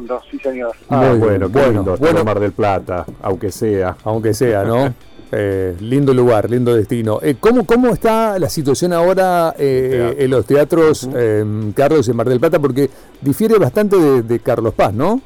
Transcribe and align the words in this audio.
Fernando, 0.00 0.22
sí 0.30 0.38
señor. 0.38 0.72
Ah, 0.88 0.96
Muy 1.10 1.18
bueno, 1.18 1.48
bueno, 1.48 1.66
lindo, 1.72 1.96
bueno. 1.96 1.98
bueno, 1.98 2.24
Mar 2.24 2.40
del 2.40 2.52
Plata, 2.52 3.04
aunque 3.22 3.50
sea. 3.52 3.96
aunque 4.04 4.34
sea, 4.34 4.64
¿no? 4.64 4.94
Eh, 5.32 5.76
lindo 5.78 6.12
lugar, 6.12 6.50
lindo 6.50 6.74
destino. 6.74 7.20
Eh, 7.22 7.36
¿cómo, 7.38 7.64
¿Cómo 7.64 7.90
está 7.90 8.36
la 8.40 8.48
situación 8.48 8.92
ahora 8.92 9.54
eh, 9.56 10.16
en 10.18 10.28
los 10.28 10.44
teatros 10.44 11.08
eh, 11.14 11.44
Carlos 11.76 12.08
en 12.08 12.16
Mar 12.16 12.28
del 12.28 12.40
Plata? 12.40 12.58
Porque 12.58 12.90
difiere 13.20 13.56
bastante 13.56 13.94
de, 13.96 14.22
de 14.22 14.40
Carlos 14.40 14.74
Paz, 14.74 14.92
¿no? 14.92 15.20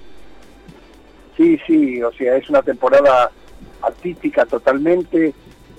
Sí, 1.38 1.58
sí, 1.66 2.02
o 2.02 2.12
sea, 2.12 2.36
es 2.36 2.50
una 2.50 2.60
temporada 2.60 3.30
atípica 3.80 4.44
totalmente. 4.44 5.28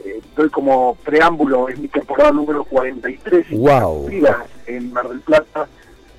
Eh, 0.04 0.22
doy 0.36 0.50
como 0.50 0.96
preámbulo, 1.06 1.70
es 1.70 1.78
mi 1.78 1.88
temporada 1.88 2.32
número 2.32 2.64
43 2.64 3.46
Guau. 3.52 4.06
interrumpidas 4.06 4.38
en 4.66 4.92
Mar 4.92 5.08
del 5.08 5.20
Plata. 5.20 5.68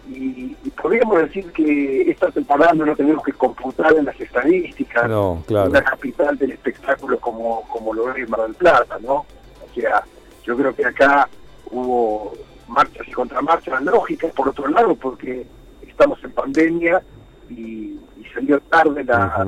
Y, 0.09 0.57
y 0.65 0.71
podríamos 0.71 1.19
decir 1.19 1.51
que 1.53 2.11
esta 2.11 2.31
temporada 2.31 2.73
no 2.75 2.85
lo 2.85 2.95
tenemos 2.97 3.25
que 3.25 3.33
computar 3.33 3.93
en 3.97 4.05
las 4.05 4.21
estadísticas. 4.21 5.09
No, 5.09 5.43
claro. 5.47 5.71
Una 5.71 5.83
capital 5.83 6.39
del 6.39 6.53
espectáculo 6.53 7.19
como, 7.19 7.63
como 7.69 7.93
lo 7.93 8.15
es 8.15 8.29
Mar 8.29 8.43
del 8.43 8.55
Plata, 8.55 8.99
¿no? 9.01 9.15
O 9.17 9.75
sea, 9.75 10.05
yo 10.45 10.57
creo 10.57 10.75
que 10.75 10.85
acá 10.87 11.29
hubo 11.71 12.35
marchas 12.69 13.07
y 13.09 13.13
contramarchas 13.13 13.83
lógicas, 13.83 14.33
por 14.33 14.49
otro 14.49 14.69
lado, 14.69 14.95
porque 14.95 15.45
estamos 15.87 16.23
en 16.23 16.31
pandemia 16.33 17.03
y, 17.51 17.99
y 18.17 18.25
salió 18.33 18.61
tarde 18.61 19.03
la- 19.05 19.45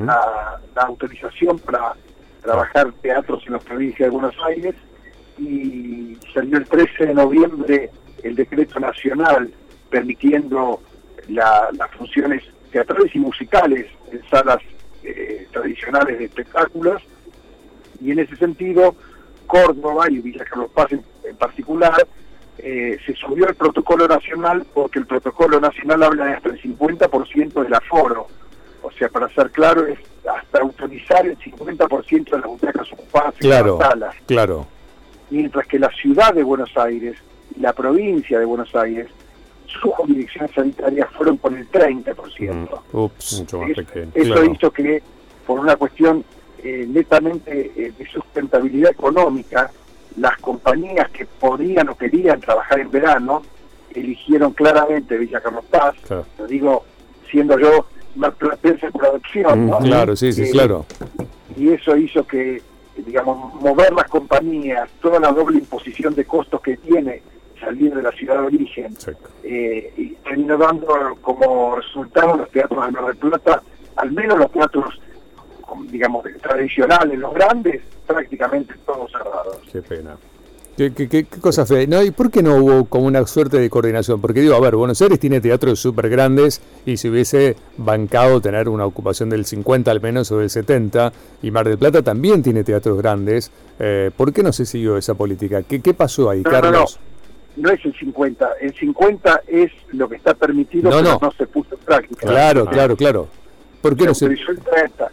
la 0.75 0.83
autorización 0.83 1.59
para 1.61 1.95
trabajar 2.43 2.93
teatros 3.03 3.45
en 3.47 3.53
la 3.55 3.59
provincia 3.61 4.07
de 4.07 4.11
Buenos 4.11 4.35
Aires 4.47 4.75
y 5.39 6.17
salió 6.35 6.59
el 6.59 6.65
13 6.69 7.07
de 7.07 7.15
noviembre 7.15 7.91
el 8.23 8.35
decreto 8.35 8.81
nacional 8.81 9.53
permitiendo 9.91 10.81
la- 11.29 11.69
las 11.73 11.91
funciones 11.93 12.43
teatrales 12.73 13.15
y 13.15 13.19
musicales 13.19 13.87
en 14.13 14.23
salas 14.29 14.59
eh, 15.05 15.47
tradicionales 15.53 16.19
de 16.19 16.25
espectáculos. 16.27 17.03
Y 18.01 18.11
en 18.13 18.19
ese 18.21 18.37
sentido 18.37 18.95
Córdoba 19.47 20.07
y 20.11 20.19
Villa 20.19 20.45
Carlos 20.45 20.71
Paz 20.75 20.93
en, 20.93 21.03
en 21.25 21.37
particular 21.37 22.07
eh, 22.59 22.99
se 23.07 23.15
subió 23.15 23.49
el 23.49 23.55
protocolo 23.55 24.07
nacional 24.09 24.67
porque 24.75 24.99
el 24.99 25.07
protocolo 25.07 25.61
nacional 25.61 26.03
habla 26.03 26.27
de 26.27 26.33
hasta 26.35 26.49
el 26.51 26.61
50% 26.61 27.63
del 27.63 27.75
aforo. 27.75 28.27
O 28.83 28.91
sea 28.93 29.09
para 29.09 29.29
ser 29.31 29.51
claro 29.51 29.87
es 29.87 29.99
hasta 30.29 30.61
autorizar 30.61 31.27
el 31.27 31.39
50% 31.39 32.31
de 32.31 32.39
las 32.39 32.47
butacas 32.47 32.93
ocupadas 32.93 33.35
en 33.41 33.49
las 33.51 33.89
salas. 33.91 34.15
claro. 34.27 34.67
mientras 35.31 35.67
que 35.67 35.79
la 35.79 35.91
ciudad 35.91 36.35
de 36.35 36.43
Buenos 36.43 36.77
Aires 36.77 37.17
y 37.57 37.61
la 37.61 37.73
provincia 37.73 38.39
de 38.39 38.45
Buenos 38.45 38.75
Aires 38.75 39.09
sus 39.69 39.93
jurisdicciones 39.95 40.51
sanitarias 40.55 41.09
fueron 41.13 41.39
por 41.39 41.53
el 41.53 41.69
30%. 41.71 42.81
Ups. 42.93 43.41
Mucho 43.41 43.59
más 43.61 43.71
Es- 43.71 43.77
pequeño. 43.77 44.11
Eso 44.15 44.33
Claro. 44.35 44.53
hizo 44.53 44.71
que, 44.73 45.03
por 45.47 45.61
una 45.61 45.77
cuestión 45.77 46.25
eh, 46.65 46.87
netamente 46.89 47.71
eh, 47.77 47.93
de 47.97 48.07
sustentabilidad 48.09 48.91
económica, 48.91 49.71
las 50.17 50.37
compañías 50.39 51.09
que 51.11 51.25
podían 51.25 51.89
o 51.91 51.97
querían 51.97 52.41
trabajar 52.41 52.81
en 52.81 52.91
verano 52.91 53.43
eligieron 53.95 54.53
claramente 54.53 55.17
Villa 55.17 55.41
Carlos 55.41 55.65
Paz, 55.71 55.95
Claro. 56.07 56.27
lo 56.39 56.47
digo 56.49 56.85
siendo 57.31 57.57
yo 57.59 57.87
más 58.17 58.35
platense 58.35 58.91
por 58.91 59.05
adopción, 59.07 59.67
¿no? 59.69 59.79
Mm, 59.79 59.85
Claro, 59.85 60.17
sí, 60.17 60.33
sí, 60.33 60.43
Eh, 60.43 60.51
claro. 60.51 60.85
y 61.57 61.69
eso 61.69 61.97
hizo 61.97 62.27
que, 62.27 62.61
digamos, 62.97 63.55
mover 63.63 63.93
las 63.93 64.09
compañías, 64.09 64.89
toda 65.01 65.21
la 65.21 65.31
doble 65.31 65.59
imposición 65.59 66.15
de 66.17 66.25
costos 66.25 66.61
que 66.61 66.77
tiene 66.79 67.23
salir 67.61 67.95
de 67.95 68.03
la 68.03 68.13
ciudad 68.13 68.35
de 68.41 68.47
origen, 68.47 68.97
eh, 69.45 69.93
y 69.97 70.09
terminó 70.25 70.57
dando 70.57 70.87
como 71.21 71.77
resultado 71.77 72.37
los 72.37 72.51
teatros 72.51 72.87
de 72.87 72.93
Mar 72.93 73.07
del 73.07 73.17
Plata, 73.17 73.63
al 73.97 74.13
menos 74.13 74.39
los 74.39 74.51
teatros, 74.53 75.01
digamos, 75.91 76.25
tradicionales, 76.43 77.19
los 77.19 77.35
grandes, 77.35 77.83
prácticamente 78.07 78.75
todos 78.87 79.11
cerrados. 79.11 79.59
Qué 79.73 79.83
pena. 79.83 80.17
¿Qué, 80.77 80.93
qué, 80.95 81.09
qué- 81.09 81.25
qué 81.25 81.41
cosa 81.41 81.67
fea? 81.67 81.85
No, 81.89 82.01
¿Y 82.05 82.13
por 82.13 82.31
qué 82.31 82.41
no 82.41 82.55
hubo 82.55 82.85
como 82.85 83.07
una 83.09 83.27
suerte 83.27 83.59
de 83.59 83.69
coordinación? 83.69 84.21
Porque 84.21 84.41
digo, 84.41 84.55
a 84.55 84.61
ver, 84.61 84.77
Buenos 84.77 85.03
Aires 85.03 85.19
tiene 85.19 85.41
teatros 85.41 85.81
súper 85.81 86.09
grandes 86.09 86.63
y 86.87 86.97
si 86.99 87.09
hubiese 87.09 87.57
bancado 87.79 88.41
tener 88.41 88.69
una 88.69 88.87
ocupación 88.87 89.29
del 89.29 89.45
50 89.45 89.91
al 89.91 90.01
menos 90.01 90.31
o 90.31 90.39
del 90.39 90.49
70, 90.51 91.13
y 91.43 91.51
Mar 91.51 91.67
del 91.69 91.79
Plata 91.79 92.03
también 92.03 92.45
tiene 92.45 92.63
teatros 92.63 92.97
grandes, 92.97 93.51
eh, 93.81 94.13
¿por 94.17 94.33
qué 94.33 94.45
no 94.45 94.53
se 94.53 94.65
siguió 94.67 94.97
esa 94.97 95.15
política? 95.15 95.65
¿Qué, 95.65 95.81
qué 95.81 95.95
pasó 95.95 96.31
ahí, 96.31 96.43
no, 96.43 96.51
Carlos? 96.51 97.01
No 97.03 97.08
es 97.71 97.85
el 97.85 97.95
50, 97.95 98.49
el 98.61 98.75
50 98.75 99.43
es 99.49 99.73
lo 99.93 100.09
que 100.09 100.17
está 100.17 100.35
permitido, 100.35 100.91
No, 100.91 100.97
pero 100.99 101.11
no. 101.13 101.19
no 101.23 101.33
se 101.33 101.47
puso 101.47 101.75
en 101.75 101.81
práctica. 101.81 102.27
Claro, 102.27 102.65
Ah. 102.67 102.71
claro, 102.71 102.97
claro. 102.97 103.29
¿Por 103.83 103.97
qué 103.97 104.05
no 104.07 104.15
se...? 104.15 104.25
autorizó 104.27 104.51
el 104.53 104.61
30. 104.61 105.11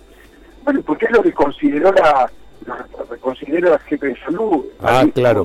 Bueno, 0.64 0.82
porque 0.86 1.06
es 1.06 1.12
lo 1.12 1.22
que 1.24 1.32
consideró 1.34 1.92
la, 1.94 2.30
considera 3.22 3.72
la 3.72 3.80
jefe 3.80 4.08
de 4.08 4.18
salud. 4.20 4.66
Ah, 4.82 5.00
ahí 5.02 5.12
claro. 5.12 5.44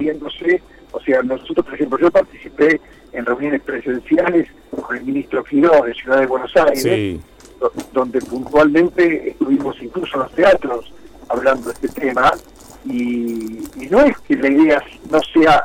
O 0.92 1.00
sea, 1.00 1.22
nosotros, 1.22 1.64
por 1.66 1.74
ejemplo, 1.74 1.98
yo 1.98 2.10
participé 2.10 2.80
en 3.12 3.24
reuniones 3.24 3.62
presenciales 3.62 4.48
con 4.70 4.96
el 4.96 5.04
ministro 5.04 5.44
Quiró 5.44 5.82
de 5.84 5.94
Ciudad 5.94 6.20
de 6.20 6.26
Buenos 6.26 6.54
Aires, 6.56 6.82
Sí, 6.82 7.20
donde 7.92 8.20
puntualmente 8.22 9.30
estuvimos 9.30 9.76
incluso 9.82 10.16
en 10.16 10.22
los 10.22 10.32
teatros 10.32 10.92
hablando 11.28 11.68
de 11.68 11.74
este 11.74 11.88
tema. 12.00 12.32
Y, 12.86 13.58
y 13.76 13.88
no 13.90 14.00
es 14.00 14.18
que 14.20 14.34
la 14.36 14.48
idea 14.48 14.82
no 15.10 15.20
sea, 15.32 15.64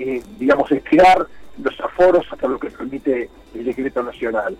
eh, 0.00 0.22
digamos, 0.38 0.70
estirar 0.72 1.26
los 1.62 1.78
aforos 1.80 2.26
hasta 2.32 2.48
lo 2.48 2.58
que 2.58 2.70
permite 2.70 3.28
el 3.54 3.64
decreto 3.64 4.02
nacional. 4.02 4.56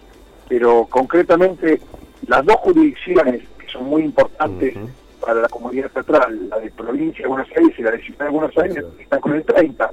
Pero 0.48 0.86
concretamente, 0.90 1.80
las 2.26 2.44
dos 2.44 2.56
jurisdicciones 2.56 3.42
que 3.58 3.68
son 3.68 3.84
muy 3.84 4.02
importantes 4.02 4.74
para 5.20 5.40
la 5.40 5.48
comunidad 5.48 5.90
teatral, 5.90 6.48
la 6.48 6.58
de 6.58 6.70
provincia 6.70 7.22
de 7.22 7.28
Buenos 7.28 7.48
Aires 7.56 7.78
y 7.78 7.82
la 7.82 7.90
de 7.92 8.02
Ciudad 8.02 8.26
de 8.26 8.30
Buenos 8.30 8.58
Aires, 8.58 8.84
están 8.98 9.20
con 9.20 9.34
el 9.34 9.44
30. 9.44 9.90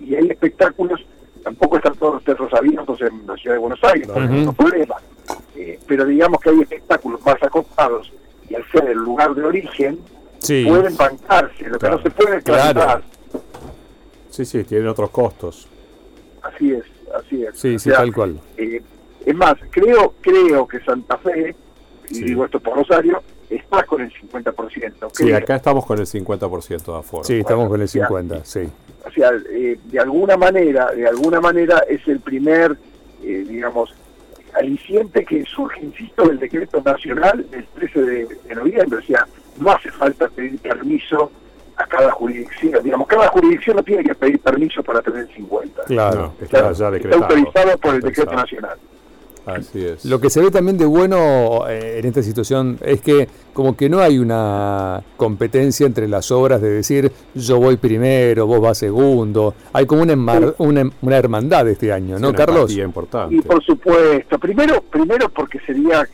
Y 0.00 0.14
hay 0.14 0.26
espectáculos, 0.28 1.04
tampoco 1.44 1.76
están 1.76 1.94
todos 1.94 2.14
los 2.14 2.24
teatros 2.24 2.52
abiertos 2.54 3.00
en 3.02 3.26
la 3.26 3.36
Ciudad 3.36 3.54
de 3.56 3.60
Buenos 3.60 3.84
Aires, 3.84 4.08
por 4.08 4.22
Ujú. 4.22 4.34
no 4.34 4.52
problema. 4.52 4.96
Eh, 5.54 5.78
pero 5.86 6.04
digamos 6.04 6.40
que 6.40 6.50
hay 6.50 6.60
espectáculos 6.60 7.20
más 7.24 7.36
acotados 7.42 8.12
y 8.48 8.54
al 8.54 8.64
ser 8.70 8.86
el 8.86 8.98
lugar 8.98 9.34
de 9.34 9.44
origen, 9.44 9.98
sí. 10.38 10.64
pueden 10.66 10.96
bancarse. 10.96 11.68
Lo 11.68 11.78
que 11.78 11.88
no 11.88 12.02
se 12.02 12.10
puede 12.10 12.42
claro. 12.42 13.02
Sí, 14.38 14.44
sí, 14.44 14.62
tienen 14.62 14.86
otros 14.86 15.10
costos. 15.10 15.66
Así 16.42 16.72
es, 16.72 16.84
así 17.12 17.42
es. 17.42 17.58
Sí, 17.58 17.74
O 17.74 17.78
sí, 17.80 17.90
sea, 17.90 17.96
tal 17.98 18.14
cual. 18.14 18.38
eh, 18.56 18.80
es 19.26 19.34
más, 19.34 19.54
creo 19.70 20.14
creo 20.20 20.68
que 20.68 20.78
Santa 20.84 21.18
Fe, 21.18 21.56
y 22.08 22.14
Sí. 22.14 22.22
digo 22.24 22.44
esto 22.44 22.60
por 22.60 22.76
Rosario, 22.76 23.20
está 23.50 23.82
con 23.82 24.00
el 24.02 24.12
50%. 24.12 25.10
Sí, 25.12 25.24
creo. 25.24 25.36
acá 25.38 25.56
estamos 25.56 25.84
con 25.84 25.98
el 25.98 26.06
50% 26.06 26.92
de 26.92 26.98
aforo. 27.00 27.24
Sí, 27.24 27.40
estamos 27.40 27.68
bueno, 27.68 27.70
con 27.70 27.82
el 27.82 27.88
ya. 27.88 28.06
50, 28.06 28.44
sí. 28.44 28.60
o 29.04 29.10
sea, 29.10 29.30
eh, 29.50 29.76
de 29.86 29.98
alguna 29.98 30.36
manera, 30.36 30.92
de 30.92 31.08
alguna 31.08 31.40
manera 31.40 31.78
es 31.88 32.06
el 32.06 32.20
primer, 32.20 32.78
eh, 33.24 33.44
digamos, 33.48 33.92
aliciente 34.54 35.24
que 35.24 35.42
surge, 35.46 35.80
insisto, 35.84 36.28
del 36.28 36.38
decreto 36.38 36.80
nacional 36.84 37.44
del 37.50 37.66
13 37.74 38.02
de, 38.02 38.26
de 38.46 38.54
noviembre. 38.54 39.00
O 39.00 39.02
sea, 39.02 39.26
no 39.58 39.72
hace 39.72 39.90
falta 39.90 40.28
pedir 40.28 40.58
permiso 40.60 41.32
a 41.78 41.86
cada 41.86 42.10
jurisdicción. 42.12 42.82
Digamos, 42.82 43.06
cada 43.06 43.28
jurisdicción 43.28 43.76
no 43.76 43.82
tiene 43.82 44.02
que 44.04 44.14
pedir 44.14 44.38
permiso 44.40 44.82
para 44.82 45.00
tener 45.00 45.20
el 45.20 45.34
50. 45.34 45.82
Claro. 45.84 46.20
No, 46.20 46.44
está 46.44 46.70
Está, 46.70 46.72
ya 46.90 46.96
está 46.96 47.16
autorizado 47.16 47.78
por 47.78 47.94
el 47.94 48.00
decreto 48.00 48.30
pensado. 48.30 48.42
nacional. 48.42 48.78
Así 49.46 49.82
es. 49.82 50.04
Lo 50.04 50.20
que 50.20 50.28
se 50.28 50.42
ve 50.42 50.50
también 50.50 50.76
de 50.76 50.84
bueno 50.84 51.64
eh, 51.70 52.00
en 52.00 52.04
esta 52.06 52.22
situación 52.22 52.78
es 52.84 53.00
que 53.00 53.28
como 53.54 53.74
que 53.78 53.88
no 53.88 54.00
hay 54.00 54.18
una 54.18 55.02
competencia 55.16 55.86
entre 55.86 56.06
las 56.06 56.30
obras 56.30 56.60
de 56.60 56.68
decir 56.68 57.10
yo 57.34 57.58
voy 57.58 57.78
primero, 57.78 58.46
vos 58.46 58.60
vas 58.60 58.76
segundo. 58.76 59.54
Hay 59.72 59.86
como 59.86 60.02
una, 60.02 60.52
una, 60.58 60.90
una 61.00 61.16
hermandad 61.16 61.66
este 61.68 61.90
año, 61.92 62.16
Sí, 62.16 62.22
¿no, 62.22 62.28
una 62.28 62.36
Carlos? 62.36 62.76
importante. 62.76 63.36
Y 63.36 63.40
por 63.40 63.64
supuesto, 63.64 64.38
primero 64.38 64.82
primero 64.82 65.30
porque 65.30 65.58
sería 65.60 66.06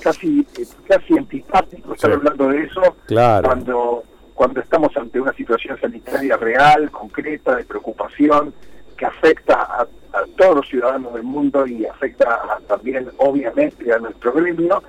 casi 0.00 0.46
eh, 0.58 0.64
casi 0.88 1.18
antipático 1.18 1.92
estar 1.92 2.10
Sí. 2.10 2.16
hablando 2.16 2.48
de 2.48 2.62
eso 2.64 2.80
Claro. 3.06 3.48
cuando 3.48 4.02
cuando 4.38 4.60
estamos 4.60 4.96
ante 4.96 5.20
una 5.20 5.32
situación 5.32 5.76
sanitaria 5.80 6.36
real, 6.36 6.92
concreta, 6.92 7.56
de 7.56 7.64
preocupación, 7.64 8.54
que 8.96 9.04
afecta 9.04 9.54
a, 9.54 9.82
a 9.82 10.24
todos 10.36 10.54
los 10.58 10.68
ciudadanos 10.68 11.12
del 11.12 11.24
mundo 11.24 11.66
y 11.66 11.84
afecta 11.86 12.34
a- 12.34 12.60
también, 12.68 13.08
obviamente, 13.16 13.92
a 13.92 13.98
nuestro 13.98 14.32
gremio. 14.32 14.80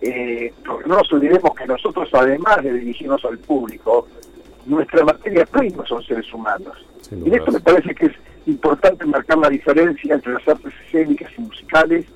Eh, 0.00 0.52
no 0.86 0.96
nos 0.98 1.12
olvidemos 1.12 1.52
que 1.56 1.66
nosotros, 1.66 2.08
además 2.12 2.62
de 2.62 2.74
dirigirnos 2.74 3.24
al 3.24 3.38
público, 3.38 4.06
nuestra 4.66 5.04
materia 5.04 5.46
prima 5.46 5.84
son 5.84 6.00
seres 6.04 6.32
humanos. 6.32 6.76
Y 7.10 7.28
en 7.28 7.34
esto 7.34 7.50
me 7.50 7.60
parece 7.60 7.94
que 7.96 8.06
es 8.06 8.12
importante 8.46 9.04
marcar 9.04 9.38
la 9.38 9.48
diferencia 9.48 10.14
entre 10.14 10.34
las 10.34 10.46
artes 10.46 10.72
escénicas 10.86 11.30
y 11.36 11.40
musicales 11.40 12.06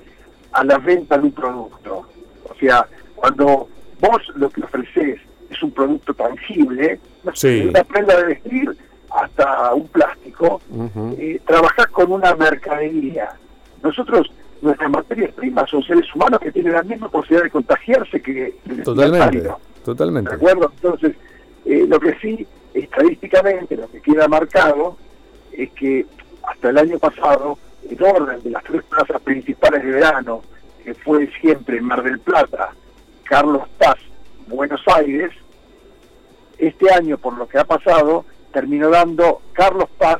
a 0.53 0.63
la 0.63 0.77
venta 0.77 1.17
de 1.17 1.23
un 1.25 1.31
producto. 1.33 2.07
O 2.49 2.55
sea, 2.57 2.87
cuando 3.15 3.67
vos 3.99 4.21
lo 4.35 4.49
que 4.49 4.63
ofreces 4.63 5.19
es 5.49 5.61
un 5.63 5.71
producto 5.71 6.13
tangible, 6.13 6.99
Sí. 7.33 7.67
una 7.69 7.83
prenda 7.83 8.17
de 8.17 8.25
vestir 8.25 8.77
hasta 9.09 9.73
un 9.73 9.87
plástico, 9.87 10.61
Ujú. 10.69 11.15
eh, 11.19 11.39
trabajás 11.45 11.87
con 11.87 12.11
una 12.11 12.35
mercadería. 12.35 13.29
Nosotros 13.81 14.31
nuestras 14.61 14.89
materias 14.89 15.31
primas 15.33 15.69
son 15.69 15.83
seres 15.83 16.05
humanos 16.15 16.39
que 16.39 16.51
tienen 16.51 16.73
la 16.73 16.83
misma 16.83 17.09
posibilidad 17.09 17.43
de 17.43 17.49
contagiarse 17.51 18.21
que 18.21 18.55
el 18.69 18.83
Totalmente, 18.83 19.25
destinatario. 19.37 19.59
totalmente. 19.85 20.29
¿De 20.31 20.35
acuerdo? 20.35 20.71
Entonces, 20.75 21.15
eh, 21.65 21.85
lo 21.87 21.99
que 21.99 22.15
sí, 22.19 22.45
estadísticamente, 22.73 23.75
lo 23.77 23.89
que 23.89 24.01
queda 24.01 24.27
marcado 24.27 24.97
es 25.51 25.69
que 25.71 26.05
hasta 26.43 26.69
el 26.69 26.77
año 26.77 26.97
pasado, 26.99 27.57
el 27.89 28.01
orden 28.03 28.41
de 28.43 28.49
las 28.49 28.63
tres 28.63 28.83
plazas 28.83 29.21
principales 29.21 29.83
de 29.83 29.91
verano, 29.91 30.41
que 30.83 30.93
fue 30.93 31.29
siempre 31.41 31.79
Mar 31.81 32.01
del 32.03 32.19
Plata, 32.19 32.71
Carlos 33.23 33.63
Paz, 33.77 33.97
Buenos 34.47 34.81
Aires, 34.95 35.31
este 36.57 36.91
año, 36.93 37.17
por 37.17 37.37
lo 37.37 37.47
que 37.47 37.57
ha 37.59 37.65
pasado, 37.65 38.25
terminó 38.51 38.89
dando 38.89 39.41
Carlos 39.53 39.89
Paz, 39.97 40.17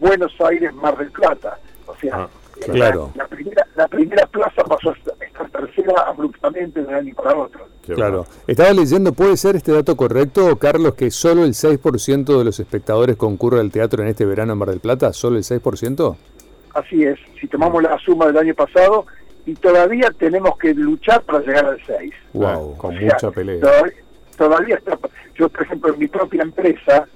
Buenos 0.00 0.32
Aires, 0.40 0.72
Mar 0.74 0.96
del 0.98 1.10
Plata. 1.10 1.58
O 1.86 1.94
sea, 1.96 2.14
Ah, 2.14 2.28
la- 2.66 2.72
claro. 2.74 3.12
la, 3.14 3.26
primera, 3.28 3.66
la 3.76 3.86
primera 3.88 4.26
plaza 4.26 4.64
pasó 4.64 4.90
a 4.90 5.24
estar 5.24 5.48
tercera 5.50 6.02
abruptamente 6.06 6.80
de 6.82 6.86
un 6.88 6.94
año 6.94 7.14
para 7.14 7.36
otro. 7.36 7.66
Claro. 7.86 8.26
Estaba 8.48 8.72
leyendo, 8.72 9.12
¿puede 9.12 9.36
ser 9.36 9.54
este 9.56 9.70
dato 9.72 9.96
correcto, 9.96 10.58
Carlos, 10.58 10.94
que 10.94 11.10
solo 11.12 11.44
el 11.44 11.54
6% 11.54 12.36
de 12.38 12.44
los 12.44 12.58
espectadores 12.58 13.16
concurre 13.16 13.60
al 13.60 13.70
teatro 13.70 14.02
en 14.02 14.08
este 14.08 14.24
verano 14.24 14.54
en 14.54 14.58
Mar 14.58 14.70
del 14.70 14.80
Plata? 14.80 15.12
¿Solo 15.12 15.36
el 15.36 15.44
6%? 15.44 16.16
Así 16.74 17.04
es, 17.04 17.18
si 17.40 17.46
tomamos 17.46 17.82
la 17.82 17.96
suma 17.98 18.26
del 18.26 18.38
año 18.38 18.54
pasado, 18.54 19.06
y 19.46 19.54
todavía 19.54 20.10
tenemos 20.18 20.58
que 20.58 20.74
luchar 20.74 21.22
para 21.22 21.38
llegar 21.40 21.64
al 21.66 21.80
6. 21.86 22.12
Wow. 22.34 22.76
Con 22.76 22.94
O 22.94 22.98
sea, 22.98 23.12
mucha 23.14 23.30
pelea. 23.30 23.60
Todavía, 23.60 23.94
todavía 24.36 24.76
está. 24.76 24.98
Yo, 25.36 25.48
por 25.48 25.62
ejemplo, 25.62 25.92
en 25.94 25.98
mi 26.00 26.08
propia 26.08 26.42
empresa, 26.42 27.06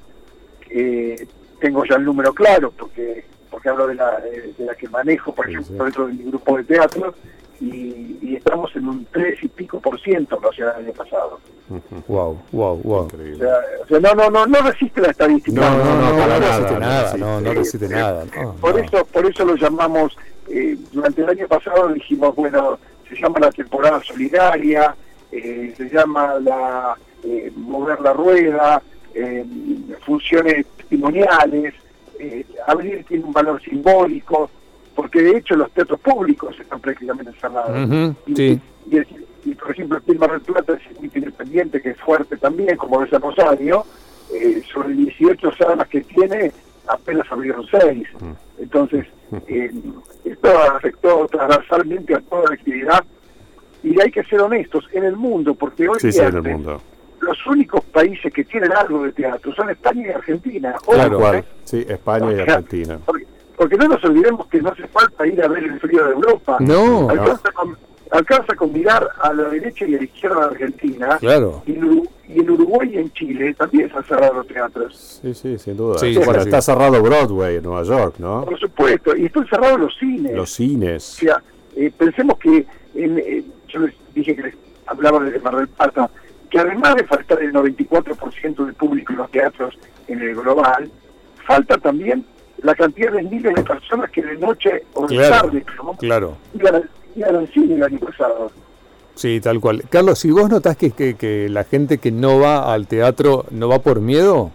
eh, 0.71 1.27
tengo 1.61 1.85
ya 1.85 1.97
el 1.97 2.05
número 2.05 2.32
claro, 2.32 2.73
porque 2.77 3.25
porque 3.50 3.69
hablo 3.69 3.88
de 3.88 3.97
la, 3.97 4.21
de, 4.21 4.53
de 4.56 4.65
la 4.65 4.75
que 4.77 4.88
manejo, 4.88 5.35
por 5.35 5.44
Sí, 5.47 5.53
ejemplo, 5.53 5.77
sí. 5.77 5.82
dentro 5.85 6.06
de 6.06 6.12
mi 6.15 6.25
grupo 6.31 6.56
de 6.56 6.65
teatro, 6.65 7.12
y, 7.61 8.17
y 8.23 8.37
estamos 8.37 8.75
en 8.76 8.88
un 8.88 9.05
3 9.12 9.43
y 9.43 9.49
pico 9.49 9.81
por 9.81 10.00
ciento 10.00 10.37
en 10.37 10.43
relación 10.43 10.69
al 10.69 10.76
año 10.76 10.93
pasado. 10.93 11.41
Wow, 12.06 12.41
wow, 12.53 12.76
wow. 12.83 13.00
O 13.00 13.05
Increíble. 13.06 13.38
sea, 13.38 13.56
o 13.83 13.87
sea, 13.88 14.00
no, 14.00 14.15
no, 14.15 14.31
no, 14.31 14.47
no 14.47 14.59
resiste 14.62 15.00
la 15.00 15.09
estadística. 15.11 15.61
No, 15.61 15.79
no, 15.79 15.94
no, 15.97 16.17
para 16.17 16.38
no 16.38 16.41
nada, 16.41 16.56
resiste 16.59 16.73
no 16.75 16.81
nada, 16.81 17.03
resiste. 17.03 17.19
no, 17.19 17.41
no 17.41 17.53
resiste 17.55 17.88
nada. 17.88 18.25
no, 18.37 18.53
Por 18.55 18.73
no. 18.76 18.79
eso, 18.85 19.05
por 19.06 19.26
eso 19.26 19.44
lo 19.44 19.55
llamamos, 19.56 20.17
eh, 20.50 20.76
durante 20.93 21.23
el 21.23 21.29
año 21.29 21.47
pasado 21.49 21.88
dijimos, 21.88 22.35
bueno, 22.35 22.79
se 23.08 23.17
llama 23.17 23.38
la 23.41 23.50
temporada 23.52 24.02
solidaria, 24.02 24.94
eh, 25.32 25.73
se 25.76 25.88
llama 25.88 26.35
la 26.41 26.94
eh, 27.25 27.50
mover 27.56 28.00
la 28.00 28.12
rueda, 28.12 28.82
funciones 30.05 30.64
testimoniales, 30.76 31.75
abrir 32.67 33.05
tiene 33.05 33.25
un 33.25 33.32
valor 33.32 33.61
simbólico, 33.62 34.50
porque 34.94 35.23
de 35.23 35.38
hecho 35.38 35.56
los 35.56 35.70
teatros 35.73 36.00
públicos 36.00 36.58
están 36.61 36.81
prácticamente 36.81 37.32
cerrados. 37.41 37.76
Y, 38.26 38.37
sí. 38.37 38.61
y, 38.91 38.97
y- 38.99 39.26
y, 39.43 39.55
por 39.55 39.70
ejemplo, 39.70 39.97
aquí 39.97 40.12
en 40.12 40.19
Mar 40.19 40.32
del 40.32 40.43
Plata 40.43 40.75
es 40.75 40.82
circuito 40.82 41.17
independiente, 41.19 41.81
que 41.81 41.91
es 41.91 41.97
fuerte 42.00 42.37
también, 42.37 42.76
como 42.76 43.02
es 43.02 43.11
el 43.11 43.23
Rosario, 43.23 43.87
sobre 44.70 44.93
18 44.94 45.52
salas 45.56 45.88
que 45.88 46.02
tiene, 46.02 46.52
apenas 46.87 47.26
abrieron 47.32 47.67
6. 47.70 48.06
Entonces, 48.58 49.06
eh, 49.49 49.71
esto 50.25 50.59
afectó 50.75 51.27
transversalmente 51.31 52.15
a 52.15 52.21
toda 52.21 52.44
la 52.49 52.55
actividad 52.55 53.05
y 53.82 54.00
hay 54.00 54.11
que 54.11 54.23
ser 54.25 54.41
honestos 54.41 54.87
en 54.93 55.05
el 55.05 55.17
mundo, 55.17 55.55
porque 55.55 55.88
hoy 55.88 55.99
Sí, 56.00 56.12
sí, 56.12 56.21
en 56.21 56.31
día 56.31 56.38
el 56.41 56.56
mundo. 56.56 56.82
los 57.21 57.47
únicos 57.47 57.82
países 57.87 58.32
que 58.32 58.44
tienen 58.44 58.73
algo 58.73 59.05
de 59.05 59.12
teatro 59.12 59.55
son 59.55 59.71
España 59.71 60.09
y 60.09 60.11
Argentina. 60.11 60.75
Claro. 60.85 61.00
Tal 61.11 61.19
cual. 61.19 61.37
¿eh? 61.37 61.44
Sí, 61.65 61.87
España 61.88 62.31
y 62.31 62.35
O 62.35 62.44
sea, 62.44 62.55
Argentina. 62.56 62.99
Porque, 63.06 63.27
porque 63.56 63.77
no 63.77 63.88
nos 63.88 64.05
olvidemos 64.05 64.47
que 64.49 64.61
no 64.61 64.71
hace 64.71 64.87
falta 64.88 65.27
ir 65.27 65.43
a 65.43 65.49
ver 65.49 65.65
el 65.65 65.81
frío 65.81 66.05
de 66.06 66.12
Europa. 66.12 66.56
No, 66.61 67.09
alcanza, 67.11 67.50
con, 67.53 67.76
alcanza 68.11 68.55
con 68.57 68.73
mirar 68.73 69.09
a 69.23 69.33
la 69.33 69.45
derecha 69.45 69.87
y 69.87 69.95
a 69.95 69.99
la 69.99 70.05
izquierda 70.05 70.41
de 70.41 70.47
Argentina. 70.47 71.19
claro. 71.19 71.62
Y 71.67 71.73
en, 71.73 71.83
Uru- 71.85 72.09
y 72.29 72.41
en 72.41 72.51
Uruguay 72.51 72.91
y 72.95 72.99
en 72.99 73.12
Chile 73.12 73.55
también 73.55 73.91
se 73.91 73.97
han 73.97 74.05
cerrado 74.05 74.35
los 74.35 74.47
teatros. 74.47 75.21
Sí, 75.23 75.35
sí, 75.35 75.59
sin 75.59 75.77
duda. 75.77 75.99
Sí, 75.99 76.15
bueno, 76.17 76.35
sí, 76.43 76.49
está 76.49 76.61
cerrado 76.62 77.03
Broadway 77.03 77.57
en 77.57 77.62
Nueva 77.65 77.83
York, 77.85 78.17
¿no? 78.19 78.45
Por 78.45 78.59
supuesto. 78.59 79.17
Y 79.17 79.27
están 79.27 79.47
cerrados 79.49 79.81
los 79.81 79.97
cines. 79.99 80.33
Los 80.35 80.51
O 80.53 80.55
cines. 80.55 81.03
sea, 81.05 81.43
eh, 81.77 81.91
pensemos 81.97 82.39
que 82.39 82.67
en, 82.95 83.19
eh, 83.19 83.45
yo 83.69 83.81
les 83.81 83.95
dije 84.15 84.35
que 84.37 84.43
les 84.43 84.55
hablaba 84.87 85.21
de 85.21 85.39
Mar 85.41 85.57
del 85.57 85.69
Plata, 85.69 86.11
que 86.51 86.59
además 86.59 86.97
de 86.97 87.05
faltar 87.05 87.41
el 87.43 87.53
94% 87.53 88.65
del 88.65 88.75
público 88.75 89.12
en 89.12 89.19
los 89.19 89.31
teatros 89.31 89.79
en 90.09 90.21
el 90.21 90.35
global, 90.35 90.91
falta 91.47 91.79
también 91.79 92.25
la 92.62 92.75
cantidad 92.75 93.12
de 93.12 93.23
miles 93.23 93.55
de 93.55 93.62
personas 93.62 94.11
que 94.11 94.21
de 94.23 94.37
noche 94.37 94.85
o 94.95 95.07
de 95.07 95.17
Claro, 95.17 95.43
tarde 95.49 95.65
claro. 95.99 96.37
iban, 96.55 96.91
al 97.25 97.49
cine 97.49 97.75
el 97.75 97.83
año 97.83 97.99
pasado. 97.99 98.51
Sí, 99.15 99.41
tal 99.41 99.61
cual. 99.61 99.85
Carlos, 99.91 100.19
si 100.19 100.31
vos 100.31 100.49
notás 100.49 100.77
que, 100.77 100.93
que, 100.93 101.15
que 101.15 101.49
la 101.49 101.65
gente 101.65 101.99
que 101.99 102.11
no 102.11 102.39
va 102.41 102.73
al 102.73 102.87
teatro 102.87 103.45
no 103.51 103.69
va 103.69 103.81
por 103.81 104.01
miedo, 104.01 104.51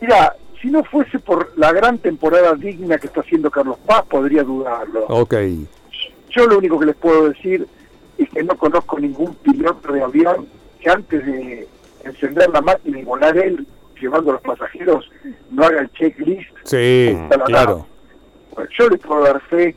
Mira, 0.00 0.36
si 0.60 0.68
no 0.68 0.84
fuese 0.84 1.18
por 1.18 1.52
la 1.56 1.72
gran 1.72 1.98
temporada 1.98 2.54
digna 2.54 2.98
que 2.98 3.06
está 3.06 3.20
haciendo 3.20 3.50
Carlos 3.50 3.78
Paz, 3.86 4.04
podría 4.08 4.42
dudarlo. 4.42 5.06
ok. 5.08 5.34
Yo 6.30 6.46
lo 6.46 6.58
único 6.58 6.78
que 6.78 6.86
les 6.86 6.96
puedo 6.96 7.30
decir 7.30 7.66
es 8.18 8.28
que 8.28 8.42
no 8.42 8.56
conozco 8.58 8.98
ningún 8.98 9.34
piloto 9.36 9.92
de 9.92 10.02
avión 10.02 10.46
que 10.80 10.90
antes 10.90 11.24
de 11.24 11.66
encender 12.04 12.50
la 12.50 12.60
máquina 12.60 12.98
y 13.00 13.04
volar 13.04 13.36
él, 13.38 13.66
llevando 13.98 14.30
a 14.30 14.32
los 14.34 14.42
pasajeros, 14.42 15.10
no 15.50 15.64
haga 15.64 15.80
el 15.80 15.90
checklist. 15.92 16.50
Sí, 16.64 17.16
claro. 17.46 17.86
Yo 18.78 18.88
les 18.90 19.00
puedo 19.00 19.22
dar 19.22 19.40
fe 19.48 19.74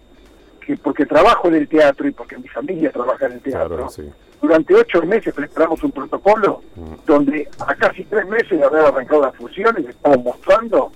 que 0.59 0.77
porque 0.77 1.05
trabajo 1.05 1.47
en 1.47 1.55
el 1.55 1.67
teatro 1.67 2.07
y 2.07 2.11
porque 2.11 2.37
mi 2.37 2.47
familia 2.47 2.91
trabaja 2.91 3.25
en 3.27 3.33
el 3.33 3.39
teatro, 3.41 3.75
Claro, 3.77 3.89
sí. 3.89 4.03
durante 4.41 4.75
ocho 4.75 5.01
meses 5.03 5.33
preparamos 5.33 5.83
un 5.83 5.91
protocolo 5.91 6.61
Mm. 6.75 6.93
donde 7.05 7.47
a 7.59 7.75
casi 7.75 8.03
tres 8.05 8.27
meses 8.27 8.51
de 8.59 8.63
haber 8.63 8.85
arrancado 8.85 9.21
las 9.21 9.35
funciones 9.35 9.85
estamos 9.87 10.23
mostrando 10.23 10.91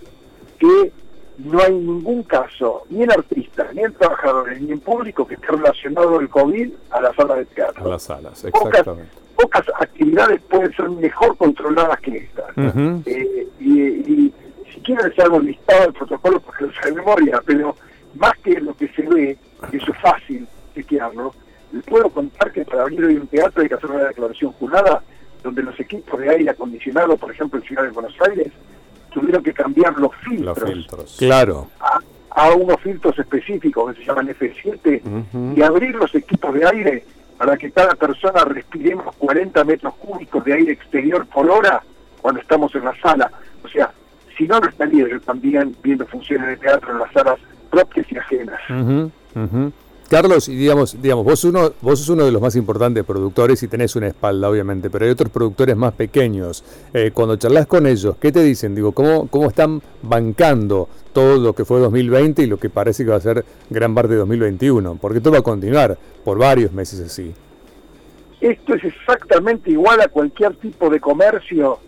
que 0.60 0.92
no 1.40 1.60
hay 1.62 1.74
ningún 1.74 2.22
caso, 2.24 2.84
ni 2.90 3.02
en 3.04 3.12
artistas, 3.12 3.74
ni 3.74 3.82
en 3.82 3.94
trabajadores, 3.94 4.62
ni 4.62 4.72
en 4.72 4.80
público 4.80 5.26
que 5.26 5.34
esté 5.34 5.48
relacionado 5.48 6.20
el 6.20 6.30
COVID 6.30 6.70
a 6.92 7.02
la 7.02 7.14
sala 7.16 7.36
de 7.36 7.42
A 7.42 7.46
teatro. 7.46 7.90
las 7.90 8.04
salas, 8.04 8.44
exactamente. 8.46 9.12
pocas 9.36 9.64
actividades 9.80 10.40
pueden 10.44 10.72
ser 10.76 10.90
mejor 10.92 11.36
controladas 11.38 12.00
que 12.02 12.18
esta. 12.18 12.44
Ujú. 12.56 13.02
Eh, 13.08 13.48
y, 13.60 13.80
y 13.82 14.34
si 14.72 14.80
quieren 14.82 15.12
hago 15.20 15.38
el 15.38 15.48
listado 15.48 15.82
del 15.86 15.94
protocolo 15.94 16.40
porque 16.40 16.66
lo 16.66 16.74
sé 16.74 16.90
de 16.92 16.94
memoria, 16.98 17.42
pero 17.44 17.76
más 18.16 18.34
que 18.44 18.60
lo 18.62 18.76
que 18.78 18.88
se 18.90 19.02
ve, 19.02 19.36
que 19.70 19.78
eso 19.78 19.92
es 19.92 20.00
fácil 20.00 20.48
chequearlo, 20.76 21.34
les 21.72 21.84
puedo 21.84 22.10
contar 22.10 22.52
que 22.52 22.66
para 22.66 22.84
abrir 22.84 23.04
hoy 23.06 23.16
un 23.18 23.28
teatro 23.28 23.62
hay 23.62 23.70
que 23.70 23.76
hacer 23.76 23.90
una 23.92 24.04
declaración 24.06 24.52
jurada 24.54 25.02
donde 25.44 25.64
los 25.64 25.78
equipos 25.80 26.20
de 26.20 26.30
aire 26.30 26.50
acondicionado, 26.50 27.18
por 27.18 27.32
ejemplo 27.32 27.60
en 27.60 27.66
Ciudad 27.66 27.84
de 27.84 27.90
Buenos 27.90 28.16
Aires, 28.30 28.52
tuvieron 29.14 29.44
que 29.44 29.54
cambiar 29.54 29.94
los 30.00 30.12
Los 30.30 30.60
filtros. 30.64 31.16
Claro. 31.20 31.68
a, 31.80 32.00
a 32.32 32.52
unos 32.54 32.80
filtros 32.82 33.18
específicos 33.20 33.94
que 33.94 34.00
se 34.02 34.08
llaman 34.08 34.28
F7 34.30 35.02
Ujú. 35.06 35.54
y 35.58 35.62
abrir 35.62 35.96
los 35.96 36.14
equipos 36.16 36.54
de 36.54 36.66
aire 36.66 37.06
para 37.38 37.58
que 37.58 37.72
cada 37.72 37.94
persona 37.96 38.44
respiremos 38.46 39.14
40 39.18 39.64
metros 39.66 39.94
cúbicos 39.96 40.44
de 40.46 40.54
aire 40.54 40.72
exterior 40.74 41.26
por 41.28 41.50
hora 41.50 41.84
cuando 42.22 42.40
estamos 42.42 42.74
en 42.76 42.86
la 42.86 42.96
sala. 43.02 43.30
O 43.64 43.68
sea, 43.68 43.92
si 44.38 44.48
no, 44.48 44.60
no 44.60 44.70
estaría 44.70 45.08
yo 45.08 45.20
también 45.22 45.76
viendo 45.84 46.06
funciones 46.08 46.48
de 46.48 46.58
teatro 46.58 46.92
en 46.94 47.00
las 47.00 47.12
salas 47.12 47.38
propias 47.70 48.10
y 48.12 48.18
ajenas. 48.18 48.60
Ujú, 49.36 49.46
ujú. 49.46 49.72
Carlos, 50.10 50.46
digamos, 50.46 51.02
digamos, 51.02 51.26
vos 51.26 51.44
uno, 51.44 51.72
vos 51.82 51.98
sos 51.98 52.10
uno 52.10 52.26
de 52.26 52.32
los 52.32 52.40
más 52.40 52.56
importantes 52.56 53.04
productores 53.04 53.64
y 53.64 53.68
tenés 53.68 53.96
una 53.96 54.08
espalda, 54.08 54.48
obviamente, 54.48 54.90
pero 54.92 55.06
hay 55.06 55.12
otros 55.12 55.32
productores 55.32 55.76
más 55.76 55.94
pequeños. 55.94 56.64
Eh, 56.94 57.10
cuando 57.12 57.36
charlas 57.38 57.66
con 57.66 57.88
ellos, 57.88 58.18
¿qué 58.20 58.32
te 58.32 58.44
dicen? 58.44 58.76
Digo, 58.76 58.92
¿cómo, 58.92 59.28
¿cómo 59.28 59.48
están 59.48 59.82
bancando 60.04 60.88
todo 61.14 61.38
lo 61.40 61.56
que 61.56 61.66
fue 61.66 61.80
2020 61.80 62.44
y 62.44 62.46
lo 62.46 62.58
que 62.58 62.70
parece 62.70 63.04
que 63.06 63.10
va 63.10 63.16
a 63.16 63.22
ser 63.22 63.44
gran 63.72 63.96
parte 63.96 64.12
de 64.12 64.18
2021? 64.18 65.00
Porque 65.02 65.20
todo 65.20 65.34
va 65.34 65.40
a 65.40 65.44
continuar 65.44 65.98
por 66.24 66.38
varios 66.38 66.72
meses 66.74 67.00
así. 67.00 67.34
Esto 68.40 68.76
es 68.76 68.84
exactamente 68.84 69.72
igual 69.72 70.00
a 70.02 70.10
cualquier 70.10 70.56
tipo 70.58 70.90
de 70.92 71.00
comercio 71.00 71.80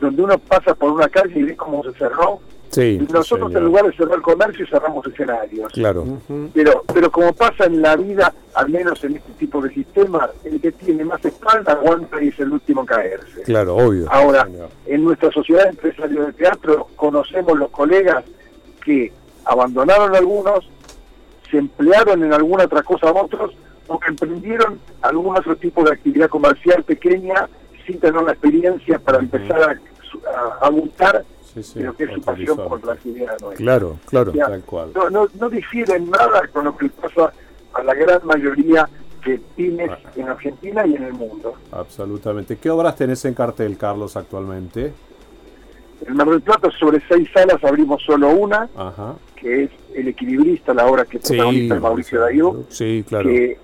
donde 0.00 0.22
uno 0.22 0.38
pasa 0.38 0.74
por 0.74 0.92
una 0.92 1.08
calle 1.08 1.38
y 1.40 1.42
ve 1.42 1.56
cómo 1.56 1.82
se 1.82 1.92
cerró. 1.98 2.40
Sí, 2.74 2.98
Y 3.00 3.12
nosotros 3.12 3.48
señor. 3.48 3.56
en 3.56 3.64
lugar 3.64 3.86
de 3.86 3.92
cerrar 3.96 4.20
comercio 4.20 4.66
cerramos 4.66 5.06
escenarios. 5.06 5.72
claro. 5.72 6.04
Pero, 6.52 6.82
pero 6.92 7.10
como 7.10 7.32
pasa 7.32 7.66
en 7.66 7.80
la 7.82 7.96
vida, 7.96 8.32
al 8.54 8.68
menos 8.70 9.02
en 9.04 9.16
este 9.16 9.32
tipo 9.32 9.60
de 9.62 9.70
sistemas, 9.72 10.30
el 10.44 10.60
que 10.60 10.72
tiene 10.72 11.04
más 11.04 11.24
espalda 11.24 11.72
aguanta 11.72 12.22
y 12.22 12.28
es 12.28 12.40
el 12.40 12.52
último 12.52 12.80
en 12.82 12.86
caerse. 12.86 13.42
Claro, 13.42 13.76
obvio. 13.76 14.06
Ahora, 14.10 14.44
Señor. 14.44 14.68
en 14.86 15.04
nuestra 15.04 15.30
sociedad 15.30 15.66
empresarial 15.68 16.26
de 16.26 16.32
teatro 16.32 16.88
conocemos 16.96 17.58
los 17.58 17.70
colegas 17.70 18.24
que 18.84 19.12
abandonaron 19.44 20.14
algunos, 20.14 20.68
se 21.50 21.58
emplearon 21.58 22.22
en 22.24 22.32
alguna 22.32 22.64
otra 22.64 22.82
cosa 22.82 23.12
otros, 23.12 23.52
o 23.86 23.98
que 24.00 24.08
emprendieron 24.08 24.80
algún 25.02 25.36
otro 25.36 25.54
tipo 25.56 25.84
de 25.84 25.92
actividad 25.92 26.28
comercial 26.28 26.82
pequeña 26.84 27.48
sin 27.86 28.00
tener 28.00 28.22
la 28.22 28.32
experiencia 28.32 28.98
para 28.98 29.18
empezar 29.18 29.62
a, 29.62 29.70
a, 30.62 30.66
a 30.66 30.70
gustar 30.70 31.22
Sí, 31.54 31.62
sí. 31.62 31.78
de 31.78 31.84
lo 31.86 31.94
que 31.96 32.04
es 32.04 32.10
su 32.14 32.20
pasión 32.20 32.56
por 32.56 32.84
la 32.84 32.92
actividad 32.94 33.30
nuestra. 33.40 33.56
Claro, 33.56 33.96
claro. 34.06 34.32
Tal 34.32 34.62
cual. 34.62 34.90
No, 34.94 35.10
no, 35.10 35.28
no 35.38 35.48
difiere 35.50 35.96
en 35.96 36.10
nada 36.10 36.46
con 36.52 36.64
lo 36.64 36.76
que 36.76 36.88
pasa 36.88 37.32
a 37.74 37.82
la 37.82 37.94
gran 37.94 38.26
mayoría 38.26 38.88
de 39.24 39.40
cines 39.56 39.90
en 40.16 40.28
Argentina 40.28 40.86
y 40.86 40.96
en 40.96 41.04
el 41.04 41.12
mundo. 41.14 41.54
Absolutamente. 41.72 42.56
¿Qué 42.56 42.70
obras 42.70 42.96
tenés 42.96 43.24
en 43.24 43.34
cartel, 43.34 43.76
Carlos, 43.78 44.16
actualmente? 44.16 44.92
En 46.06 46.14
Mar 46.16 46.28
del 46.28 46.42
Plata, 46.42 46.70
sobre 46.78 47.00
seis 47.08 47.28
salas, 47.32 47.62
abrimos 47.64 48.02
solo 48.02 48.28
una, 48.30 48.68
Ajá. 48.76 49.14
que 49.36 49.64
es 49.64 49.70
El 49.94 50.08
Equilibrista, 50.08 50.74
la 50.74 50.86
obra 50.86 51.04
que 51.06 51.18
Sí, 51.22 51.28
protagoniza 51.34 51.80
Mauricio 51.80 52.20
Darío, 52.20 52.64
Sí, 52.68 53.04
claro. 53.08 53.28
que, 53.30 53.58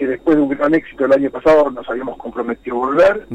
que 0.00 0.06
después 0.06 0.34
de 0.34 0.42
un 0.42 0.48
gran 0.48 0.72
éxito 0.72 1.04
el 1.04 1.12
año 1.12 1.28
pasado 1.30 1.70
nos 1.70 1.86
habíamos 1.90 2.16
comprometido 2.16 2.74
a 2.76 2.86
volver 2.86 3.26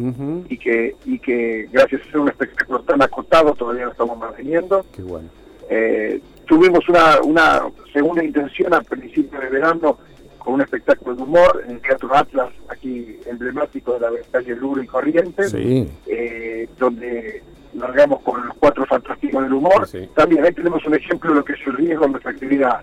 y 0.49 0.57
que, 0.57 0.95
y 1.05 1.19
que 1.19 1.69
gracias 1.71 2.01
a 2.01 2.05
ser 2.05 2.17
un 2.21 2.29
espectáculo 2.29 2.79
tan 2.79 3.03
acotado 3.03 3.53
todavía 3.53 3.85
lo 3.85 3.91
estamos 3.91 4.17
manteniendo. 4.17 4.83
Qué 4.91 5.03
bueno. 5.03 5.29
Eh, 5.69 6.19
tuvimos 6.47 6.89
una, 6.89 7.21
una 7.21 7.61
segunda 7.93 8.23
intención 8.23 8.73
a 8.73 8.81
principios 8.81 9.43
de 9.43 9.49
verano 9.49 9.99
con 10.39 10.55
un 10.55 10.61
espectáculo 10.61 11.15
de 11.15 11.21
humor 11.21 11.63
en 11.65 11.75
el 11.75 11.81
Teatro 11.81 12.09
Atlas, 12.15 12.49
aquí 12.67 13.15
emblemático 13.27 13.93
de 13.93 13.99
la 13.99 14.09
calle 14.31 14.55
Luro 14.55 14.81
y 14.81 14.87
Corrientes, 14.87 15.51
Sí, 15.51 15.87
eh, 16.07 16.67
donde 16.79 17.43
largamos 17.75 18.21
con 18.21 18.43
los 18.43 18.57
cuatro 18.57 18.87
fantásticos 18.87 19.43
del 19.43 19.53
humor. 19.53 19.87
Sí. 19.87 20.09
También 20.15 20.43
ahí 20.43 20.51
tenemos 20.51 20.83
un 20.87 20.95
ejemplo 20.95 21.29
de 21.29 21.35
lo 21.35 21.45
que 21.45 21.53
es 21.53 21.59
el 21.67 21.73
riesgo 21.73 22.05
de 22.05 22.09
nuestra 22.09 22.31
actividad. 22.31 22.81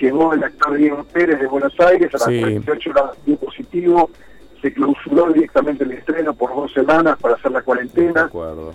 Llegó 0.00 0.32
el 0.34 0.42
actor 0.44 0.76
Diego 0.76 1.04
Pérez 1.04 1.38
de 1.40 1.46
Buenos 1.46 1.78
Aires 1.80 2.10
a 2.14 2.18
las 2.18 2.26
Sí. 2.26 2.40
48 2.40 2.90
horas 2.90 3.10
dio 3.24 3.36
positivo, 3.36 4.10
se 4.60 4.72
clausuró 4.72 5.32
directamente 5.32 5.84
el 5.84 5.92
estreno 5.92 6.34
por 6.34 6.54
dos 6.54 6.72
semanas 6.72 7.18
para 7.20 7.34
hacer 7.34 7.52
la 7.52 7.62
cuarentena. 7.62 8.28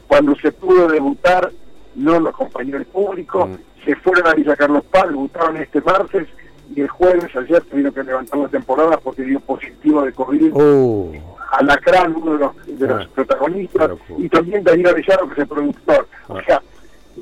Cuando 0.08 0.36
se 0.38 0.52
pudo 0.52 0.88
debutar, 0.88 1.52
no 1.96 2.20
lo 2.20 2.30
acompañó 2.30 2.78
el 2.78 2.86
público, 2.86 3.48
Mm. 3.48 3.56
se 3.86 3.96
fueron 3.98 4.28
a 4.28 4.34
Villa 4.34 4.56
Carlos 4.56 4.84
Paz, 4.86 5.08
debutaron 5.10 5.58
este 5.58 5.82
martes 5.82 6.28
y 6.74 6.82
el 6.82 6.88
jueves 6.88 7.36
ayer 7.36 7.62
tuvieron 7.64 7.92
que 7.94 8.04
levantar 8.04 8.40
la 8.40 8.48
temporada 8.48 8.98
porque 9.00 9.24
dio 9.24 9.40
positivo 9.40 10.04
de 10.04 10.14
COVID. 10.14 10.52
Oh, 10.54 11.12
Alacrán, 11.54 12.16
uno 12.16 12.34
de 12.34 12.38
los, 12.40 12.80
de 12.80 12.88
los 12.88 13.06
Ah, 13.06 13.10
protagonistas, 13.16 13.92
y 14.20 14.30
también 14.30 14.64
Daniel 14.64 14.90
Arellano, 14.90 15.26
que 15.28 15.34
es 15.34 15.40
el 15.40 15.48
productor. 15.48 16.08
O 16.28 16.38
Ah. 16.38 16.44
sea, 16.46 16.62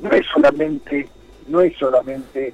no 0.02 0.10
es 0.10 0.26
solamente, 0.26 1.08
no 1.48 1.62
es 1.62 1.74
solamente 1.78 2.52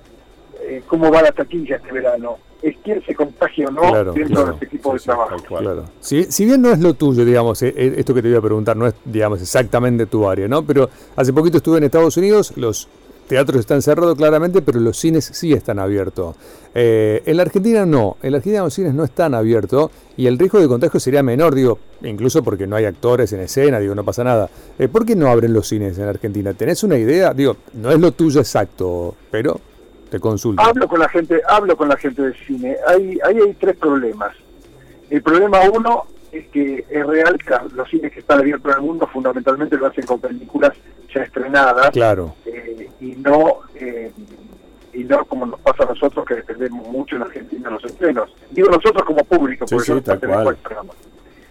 eh, 0.67 0.83
cómo 0.87 1.11
va 1.11 1.23
la 1.23 1.33
taquilla 1.33 1.77
este 1.77 1.93
verano, 1.93 2.39
es 2.63 2.77
quién 2.83 3.03
se 3.05 3.15
contagia 3.15 3.67
o 3.69 3.71
no 3.71 3.83
Claro, 3.83 4.13
dentro 4.13 4.35
claro. 4.37 4.47
de 4.49 4.53
este 4.55 4.67
tipo 4.67 4.93
de 4.95 4.99
Sí, 4.99 5.05
trabajo. 5.05 5.37
tal 5.37 5.47
cual. 5.49 5.63
claro. 5.65 5.85
Si, 6.01 6.25
si 6.25 6.45
bien 6.47 6.63
no 6.63 6.71
es 6.71 6.79
lo 6.81 6.95
tuyo, 6.95 7.25
digamos, 7.25 7.63
eh, 7.63 7.75
eh, 7.77 7.95
esto 7.99 8.15
que 8.15 8.23
te 8.23 8.29
voy 8.29 8.39
a 8.39 8.41
preguntar 8.41 8.77
no 8.77 8.87
es, 8.87 8.95
digamos, 9.05 9.41
exactamente 9.43 10.07
tu 10.07 10.29
área, 10.29 10.49
¿no? 10.49 10.65
Pero 10.65 10.89
hace 11.17 11.33
poquito 11.33 11.59
estuve 11.59 11.79
en 11.79 11.85
Estados 11.85 12.17
Unidos, 12.17 12.53
los 12.57 12.89
teatros 13.29 13.61
están 13.61 13.81
cerrados 13.81 14.17
claramente, 14.17 14.61
pero 14.61 14.79
los 14.81 14.99
cines 14.99 15.25
sí 15.25 15.53
están 15.55 15.79
abiertos. 15.79 16.37
Eh, 16.75 17.23
en 17.25 17.37
la 17.39 17.43
Argentina 17.45 17.87
no, 17.87 18.17
en 18.23 18.33
la 18.33 18.39
Argentina 18.39 18.63
los 18.65 18.75
cines 18.75 18.93
no 18.93 19.05
están 19.05 19.33
abiertos 19.35 19.91
y 20.17 20.27
el 20.27 20.39
riesgo 20.39 20.61
de 20.61 20.69
contagio 20.69 21.01
sería 21.01 21.23
menor, 21.23 21.55
digo, 21.55 21.79
incluso 22.03 22.43
porque 22.43 22.67
no 22.67 22.77
hay 22.77 22.85
actores 22.85 23.33
en 23.33 23.41
escena, 23.41 23.79
digo, 23.79 23.95
no 23.95 24.05
pasa 24.05 24.25
nada. 24.25 24.51
Eh, 24.79 24.89
¿Por 24.89 25.07
qué 25.07 25.17
no 25.17 25.29
abren 25.29 25.53
los 25.55 25.67
cines 25.69 25.97
en 25.99 26.05
Argentina? 26.05 26.53
¿Tenés 26.53 26.83
una 26.83 26.99
idea? 26.99 27.33
Digo, 27.33 27.57
no 27.75 27.91
es 27.91 27.99
lo 27.99 28.13
tuyo 28.13 28.41
exacto, 28.41 29.15
pero 29.31 29.59
te 30.15 30.21
consulto. 30.21 30.63
Hablo 30.63 30.87
con 30.87 31.01
la 31.01 31.09
gente, 31.09 31.43
hablo 31.49 31.77
con 31.77 31.89
la 31.89 31.97
gente 31.97 32.23
del 32.23 32.37
cine. 32.47 32.77
Hay, 32.87 33.19
ahí 33.25 33.37
hay 33.37 33.55
tres 33.55 33.77
problemas. 33.77 34.33
El 35.11 35.23
problema 35.23 35.59
uno 35.73 36.05
es 36.31 36.47
que 36.49 36.85
es 36.89 37.07
real 37.07 37.37
que 37.39 37.75
los 37.75 37.89
cines 37.91 38.13
que 38.13 38.21
están 38.21 38.39
abiertos 38.39 38.75
el 38.77 38.83
mundo 38.83 39.09
fundamentalmente 39.13 39.77
lo 39.77 39.87
hacen 39.87 40.07
con 40.07 40.21
películas 40.21 40.73
ya 41.13 41.23
estrenadas 41.23 41.91
Claro, 41.91 42.35
eh, 42.47 42.89
y 43.01 43.13
no 43.17 43.61
eh, 43.75 44.11
y 44.93 45.05
no 45.05 45.25
como 45.25 45.47
nos 45.47 45.61
pasa 45.61 45.83
a 45.85 45.87
nosotros 45.87 46.25
que 46.25 46.35
dependemos 46.37 46.87
mucho 46.89 47.17
en 47.17 47.23
Argentina 47.23 47.69
de 47.69 47.75
los 47.75 47.85
estrenos. 47.85 48.31
Digo 48.51 48.69
nosotros 48.69 49.03
como 49.05 49.25
público, 49.25 49.67
Sí, 49.67 49.75
porque 49.75 49.93
sí, 49.95 50.01
tal 50.01 50.21
cual. 50.21 50.57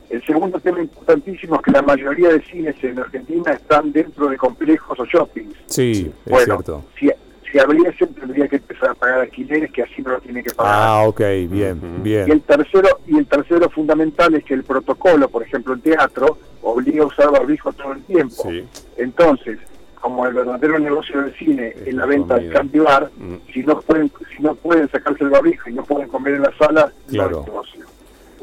El 0.09 0.23
segundo 0.25 0.59
tema 0.59 0.79
importantísimo 0.79 1.55
es 1.55 1.61
que 1.63 1.71
la 1.71 1.81
mayoría 1.81 2.29
de 2.29 2.41
cines 2.43 2.75
en 2.83 2.99
Argentina 2.99 3.51
están 3.53 3.91
dentro 3.91 4.27
de 4.29 4.37
complejos 4.37 4.97
o 4.99 5.05
shoppings. 5.05 5.55
sí, 5.65 6.11
es 6.25 6.31
Bueno, 6.31 6.45
cierto. 6.55 6.83
si, 6.99 7.09
si 7.53 7.59
abriesen 7.59 8.11
tendría 8.15 8.47
que 8.47 8.55
empezar 8.55 8.89
a 8.89 8.93
pagar 8.95 9.19
alquileres 9.19 9.71
que 9.71 9.83
así 9.83 10.01
no 10.01 10.13
lo 10.13 10.19
tiene 10.21 10.41
que 10.41 10.49
pagar. 10.55 10.73
Ah, 10.75 11.03
ok, 11.07 11.19
bien, 11.49 11.77
Ujú. 11.77 11.87
Y 11.99 12.01
bien. 12.01 12.31
el 12.31 12.41
tercero 12.41 12.99
y 13.05 13.15
el 13.19 13.27
tercero 13.27 13.69
fundamental 13.69 14.33
es 14.33 14.43
que 14.43 14.55
el 14.55 14.63
protocolo, 14.63 15.29
por 15.29 15.43
ejemplo, 15.43 15.75
en 15.75 15.81
teatro 15.81 16.39
obliga 16.63 17.03
a 17.03 17.05
usar 17.07 17.31
barbijo 17.31 17.71
todo 17.73 17.91
el 17.93 18.01
tiempo. 18.05 18.49
Sí. 18.49 18.65
Entonces, 18.97 19.59
como 20.01 20.25
el 20.25 20.33
verdadero 20.33 20.79
negocio 20.79 21.21
del 21.21 21.33
cine 21.35 21.75
Es 21.85 21.93
la 21.93 22.07
venta 22.07 22.33
del 22.35 22.45
comida. 22.45 22.59
cambio 22.59 22.83
bar, 22.85 23.11
Mm. 23.17 23.35
si 23.53 23.61
no 23.63 23.79
pueden 23.81 24.11
si 24.35 24.41
no 24.41 24.55
pueden 24.55 24.89
sacarse 24.89 25.23
el 25.23 25.29
barbijo 25.29 25.69
y 25.69 25.73
no 25.73 25.83
pueden 25.83 26.07
comer 26.09 26.33
en 26.33 26.41
la 26.41 26.57
sala, 26.57 26.91
Claro. 27.07 27.31
no 27.31 27.39
es 27.41 27.45
negocio. 27.47 27.85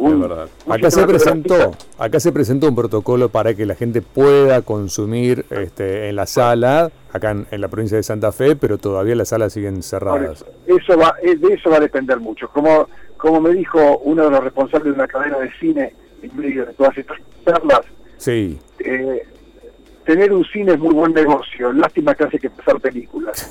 Es 0.03 0.21
verdad. 0.21 0.49
Acá 0.71 0.91
se 0.91 1.07
presentó, 1.07 1.73
acá 1.99 2.21
se 2.21 2.33
presentó 2.33 2.69
un 2.69 2.75
protocolo 2.77 3.29
para 3.29 3.55
que 3.55 3.67
la 3.67 3.75
gente 3.75 4.03
pueda 4.03 4.63
consumir 4.63 5.45
este, 5.51 6.09
en 6.09 6.17
la 6.17 6.27
sala, 6.27 6.91
acá 7.13 7.31
en, 7.33 7.47
en 7.51 7.61
la 7.61 7.69
provincia 7.69 7.97
de 7.97 8.03
Santa 8.03 8.33
Fe, 8.33 8.57
pero 8.57 8.79
todavía 8.79 9.15
las 9.15 9.29
salas 9.29 9.53
siguen 9.53 9.83
cerradas. 9.83 10.45
eso, 10.67 10.79
eso 10.79 10.99
va, 10.99 11.15
eh, 11.23 11.37
de 11.37 11.55
eso 11.55 11.71
va 11.71 11.77
a 11.77 11.81
depender 11.81 12.19
mucho. 12.21 12.49
Como, 12.49 12.89
como 13.17 13.41
me 13.41 13.51
dijo 13.55 13.99
uno 13.99 14.25
de 14.25 14.31
los 14.31 14.45
responsables 14.45 14.85
de 14.95 14.99
una 14.99 15.09
cadena 15.09 15.39
de 15.39 15.51
cine 15.59 15.95
en 16.23 16.37
medio 16.37 16.67
de 16.67 16.73
todas 16.75 16.97
estas 16.97 17.19
charlas, 17.45 17.81
Sí, 18.19 18.59
eh, 18.81 19.23
tener 20.05 20.31
un 20.33 20.45
cine 20.45 20.73
es 20.73 20.79
muy 20.79 20.93
buen 20.93 21.15
negocio. 21.15 21.73
Lástima 21.73 22.15
que 22.15 22.25
hace 22.25 22.39
que 22.39 22.51
pasar 22.51 22.79
películas. 22.81 23.51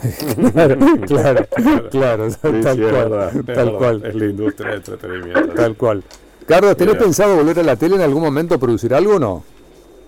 claro, 0.54 0.78
claro, 1.08 1.46
claro, 1.90 2.30
Sí, 2.30 2.38
tal 2.62 2.76
sí, 2.76 2.82
cual, 2.82 2.92
verdad, 2.92 3.32
tal 3.56 3.78
cual, 3.78 4.06
Es 4.06 4.14
la 4.16 4.26
industria 4.26 4.70
del 4.70 4.78
entretenimiento. 4.78 5.54
tal 5.56 5.76
cual. 5.76 6.04
Carlos, 6.50 6.76
¿tenés 6.76 6.96
Mira. 6.96 7.06
pensado 7.06 7.36
volver 7.36 7.60
a 7.60 7.64
la 7.64 7.76
tele 7.76 7.96
en 7.96 8.02
algún 8.02 8.24
momento 8.24 8.56
a 8.56 8.58
producir 8.58 8.94
algo 8.94 9.16
o 9.16 9.20
no? 9.20 9.44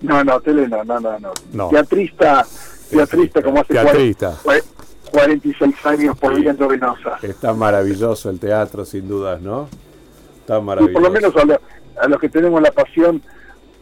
No, 0.02 0.24
no, 0.24 0.40
tele 0.40 0.68
no, 0.68 0.82
no, 0.84 0.98
no. 1.00 1.18
no. 1.20 1.32
No. 1.52 1.68
Teatrista, 1.68 2.44
teatrista 2.90 3.40
como 3.42 3.60
hace 3.60 3.72
Teatrista. 3.74 4.36
cua- 4.42 4.62
46 5.12 5.74
años 5.86 6.18
por 6.18 6.34
Sí. 6.34 6.40
viento 6.40 6.66
venosa. 6.66 7.18
Está 7.22 7.52
maravilloso 7.54 8.28
el 8.30 8.38
teatro, 8.40 8.84
sin 8.84 9.06
dudas, 9.06 9.40
¿no? 9.40 9.68
Está 10.40 10.58
Y 10.58 10.62
maravilloso. 10.62 10.92
por 10.94 11.02
lo 11.02 11.10
menos 11.10 11.36
a, 11.36 11.44
lo- 11.44 11.60
a 12.00 12.08
los 12.08 12.18
que 12.20 12.28
tenemos 12.28 12.60
la 12.60 12.72
pasión 12.72 13.22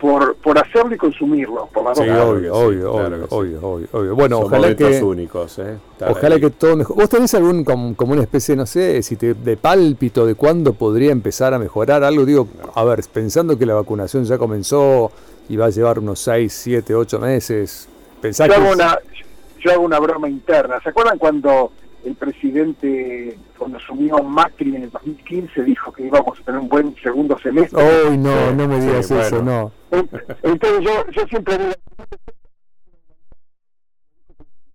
por, 0.00 0.35
por 0.37 0.59
hacerlo 0.59 0.95
y 0.95 0.99
consumirlo. 0.99 1.69
Por 1.73 1.85
las 1.85 1.99
Sí, 1.99 2.04
obvio, 2.09 2.54
obvio, 2.54 2.92
claro 2.92 3.16
obvio, 3.16 3.26
obvio, 3.30 3.61
obvio, 3.62 3.88
obvio. 3.92 4.14
Bueno, 4.16 4.37
Son 4.38 4.47
ojalá 4.47 4.75
que... 4.75 5.02
únicos, 5.02 5.59
¿eh? 5.59 5.76
Ojalá 6.09 6.35
ahí. 6.37 6.40
que 6.40 6.50
todo 6.50 6.76
mejore. 6.76 7.00
¿Vos 7.00 7.09
tenés 7.11 7.35
algún 7.35 7.62
como, 7.64 7.95
como 7.95 8.12
una 8.14 8.23
especie, 8.23 8.57
no 8.57 8.64
sé, 8.66 9.02
si 9.02 9.16
te, 9.16 9.35
de 9.35 9.57
pálpito 9.57 10.25
de 10.26 10.35
cuándo 10.35 10.73
podría 10.73 11.12
empezar 11.12 11.52
a 11.54 11.59
mejorar 11.59 12.02
algo? 12.02 12.25
Digo, 12.25 12.49
a 12.75 12.83
ver, 12.85 13.00
pensando 13.12 13.59
que 13.59 13.66
la 13.66 13.75
vacunación 13.75 14.25
ya 14.25 14.38
comenzó 14.38 15.12
y 15.49 15.57
va 15.57 15.66
a 15.66 15.71
llevar 15.71 15.99
unos 15.99 16.19
6, 16.21 16.52
7, 16.52 16.95
8 16.95 17.19
meses, 17.19 17.88
pensá 18.21 18.47
yo, 18.47 18.54
que... 18.54 18.61
hago 18.61 18.69
es- 18.71 18.75
una, 18.76 18.99
yo 19.61 19.73
hago 19.73 19.83
una 19.83 19.99
broma 19.99 20.28
interna. 20.28 20.80
¿Se 20.83 20.88
acuerdan 20.88 21.19
cuando 21.19 21.73
el 22.04 22.14
presidente, 22.14 23.38
cuando 23.59 23.76
asumió 23.78 24.23
Macri 24.23 24.75
en 24.76 24.85
el 24.85 24.90
2015, 24.90 25.62
dijo 25.64 25.92
que 25.92 26.04
íbamos 26.07 26.38
a 26.40 26.42
tener 26.45 26.61
un 26.61 26.69
buen 26.69 26.95
segundo 27.02 27.38
semestre? 27.38 27.83
Uy, 28.09 28.16
no, 28.19 28.52
no 28.52 28.69
me 28.69 28.80
sí, 28.80 28.87
digas 28.87 29.11
eso, 29.11 29.42
bueno. 29.42 29.73
no. 29.90 29.99
Entonces 30.42 30.80
yo, 30.80 31.07
yo 31.11 31.26
siempre 31.28 31.59
digo, 31.59 31.73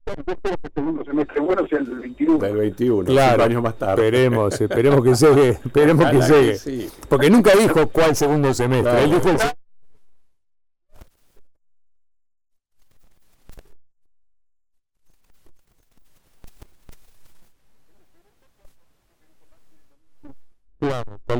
el 0.07 0.71
segundo 0.73 1.03
semestre 1.03 1.39
bueno 1.41 1.67
sea 1.67 1.79
el 1.79 1.85
del 1.85 1.99
21. 1.99 2.37
Del 2.37 2.55
21, 2.57 3.05
Claro, 3.05 3.43
años 3.43 3.63
más 3.63 3.75
tarde. 3.77 4.05
Esperemos, 4.05 4.61
esperemos 4.61 5.03
que 5.03 5.13
llegue, 5.15 5.49
esperemos 5.65 6.05
que 6.11 6.21
llegue. 6.21 6.55
sí. 6.57 6.89
Porque 7.09 7.29
nunca 7.29 7.51
dijo 7.55 7.87
cuál 7.89 8.15
segundo 8.15 8.53
semestre, 8.53 8.91
Claro. 8.91 9.05
él 9.05 9.11
dijo 9.11 9.29
el 9.29 9.37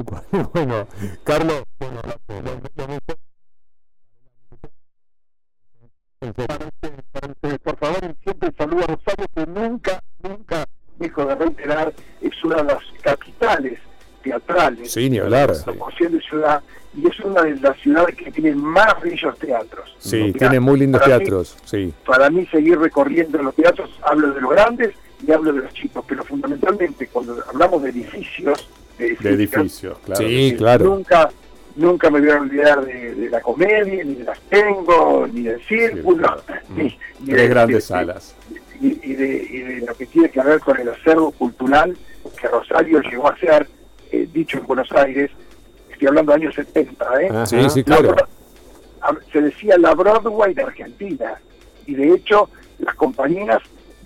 Bueno, 0.54 0.88
Carlos, 1.24 1.64
bueno, 1.80 2.02
por 7.64 7.78
favor, 7.78 8.16
siempre 8.24 8.52
saludo 8.58 8.84
a 8.84 8.88
Rosario, 8.88 9.26
que 9.36 9.46
nunca, 9.46 10.00
nunca, 10.24 10.66
dejo 10.98 11.26
de 11.26 11.36
reiterar, 11.36 11.94
es 12.22 12.44
una 12.44 12.58
de 12.58 12.64
las 12.64 12.80
capitales 13.02 13.80
teatrales 14.24 14.92
Sí, 14.92 15.10
ni 15.10 15.20
hablar. 15.20 15.52
de 15.54 15.64
proporción 15.64 16.14
de 16.14 16.22
ciudad, 16.22 16.62
y 16.96 17.08
es 17.08 17.20
una 17.20 17.42
de 17.44 17.56
las 17.58 17.78
ciudades 17.80 18.16
que 18.16 18.32
tienen 18.32 18.58
más 18.58 19.00
bellos 19.02 19.38
teatros. 19.40 19.96
Sí, 20.00 20.34
tiene 20.34 20.60
muy 20.60 20.80
lindos 20.80 21.02
para 21.02 21.16
mí- 21.18 21.20
teatros, 21.20 21.58
sí. 21.66 21.94
para 22.06 22.30
mí 22.30 22.46
seguir 22.48 22.80
recorriendo 22.80 23.42
los 23.42 23.56
teatros, 23.56 23.90
hablo 24.04 24.32
de 24.34 24.42
los 24.42 24.52
grandes 24.52 24.96
y 25.26 25.32
hablo 25.32 25.54
de 25.54 25.62
los 25.64 25.74
chicos, 25.74 26.04
pero 26.08 26.24
fundamentalmente 26.24 27.08
cuando 27.08 27.44
hablamos 27.48 27.84
de 27.84 27.90
edificios, 27.90 28.68
de 28.98 29.16
De 29.20 29.30
edificios, 29.32 29.98
claro. 30.00 30.22
Sí, 30.22 30.50
sí. 30.52 30.56
claro. 30.58 30.86
nunca 30.86 31.30
nunca 31.76 32.10
me 32.10 32.22
voy 32.22 32.30
a 32.30 32.40
olvidar 32.40 32.86
de, 32.86 33.16
de 33.16 33.30
la 33.30 33.42
comedia, 33.42 34.04
ni 34.04 34.16
de 34.16 34.24
las 34.24 34.40
tengo, 34.50 35.28
ni 35.32 35.42
del 35.44 35.62
círculo, 35.66 36.18
claro. 36.24 36.44
ni, 36.70 36.84
ni 37.20 37.26
Tres 37.28 37.42
de- 37.42 37.48
grandes 37.50 37.76
de- 37.78 37.82
salas. 37.82 38.36
y, 38.80 38.88
y 39.12 39.14
de, 39.14 39.48
y 39.50 39.60
de 39.60 39.86
lo 39.86 39.94
que 39.96 40.06
tiene 40.06 40.30
que 40.30 40.42
ver 40.42 40.60
con 40.62 40.80
el 40.80 40.88
acervo 40.90 41.32
cultural 41.32 41.98
que 42.40 42.48
Rosario 42.48 43.02
llegó 43.02 43.30
a 43.30 43.38
ser 43.38 43.68
eh, 44.12 44.28
dicho 44.34 44.58
en 44.58 44.66
Buenos 44.68 44.90
Aires, 44.94 45.32
estoy 45.92 46.08
hablando 46.08 46.32
de 46.32 46.36
años 46.44 46.56
70, 46.56 47.22
¿eh? 47.22 47.28
Ajá. 47.30 47.46
Sí, 47.46 47.70
sí, 47.70 47.84
La 47.86 47.98
claro. 47.98 48.16
Se 49.32 49.42
decía 49.42 49.78
la 49.78 49.94
Broadway 49.94 50.54
de 50.54 50.64
Argentina. 50.64 51.36
Y 51.86 51.94
de 51.94 52.14
hecho, 52.16 52.50
las 52.80 52.96
compañías, 52.96 53.60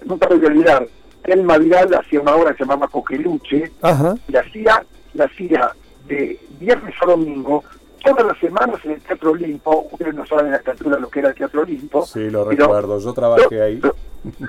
nunca 0.06 0.28
me 0.28 0.36
voy 0.36 0.46
a 0.46 0.50
olvidar, 0.50 0.88
el 1.24 1.44
Madrigal 1.44 1.94
hacía 1.94 2.22
una 2.22 2.36
obra 2.36 2.52
que 2.52 2.58
se 2.58 2.64
llamaba 2.64 2.88
Coqueluche, 2.88 3.72
Ajá. 3.82 4.16
y 4.28 4.36
hacía, 4.36 4.84
la 5.14 5.26
hacía 5.26 5.72
de 6.08 6.40
viernes 6.60 6.96
a 7.02 7.06
domingo, 7.06 7.64
todas 8.04 8.26
las 8.26 8.38
semanas 8.40 8.80
en 8.84 8.92
el 8.92 9.02
Teatro 9.02 9.32
Olimpo. 9.32 9.88
Ustedes 9.92 10.16
no 10.16 10.26
saben 10.26 10.54
a 10.54 10.58
esta 10.58 10.72
altura 10.72 10.98
lo 11.00 11.10
que 11.10 11.20
era 11.20 11.30
el 11.30 11.36
Teatro 11.36 11.62
Olimpo. 11.62 12.06
Sí, 12.06 12.30
lo 12.30 12.46
recuerdo. 12.46 13.00
Yo 13.00 13.14
trabajé 13.14 13.62
ahí. 13.62 13.82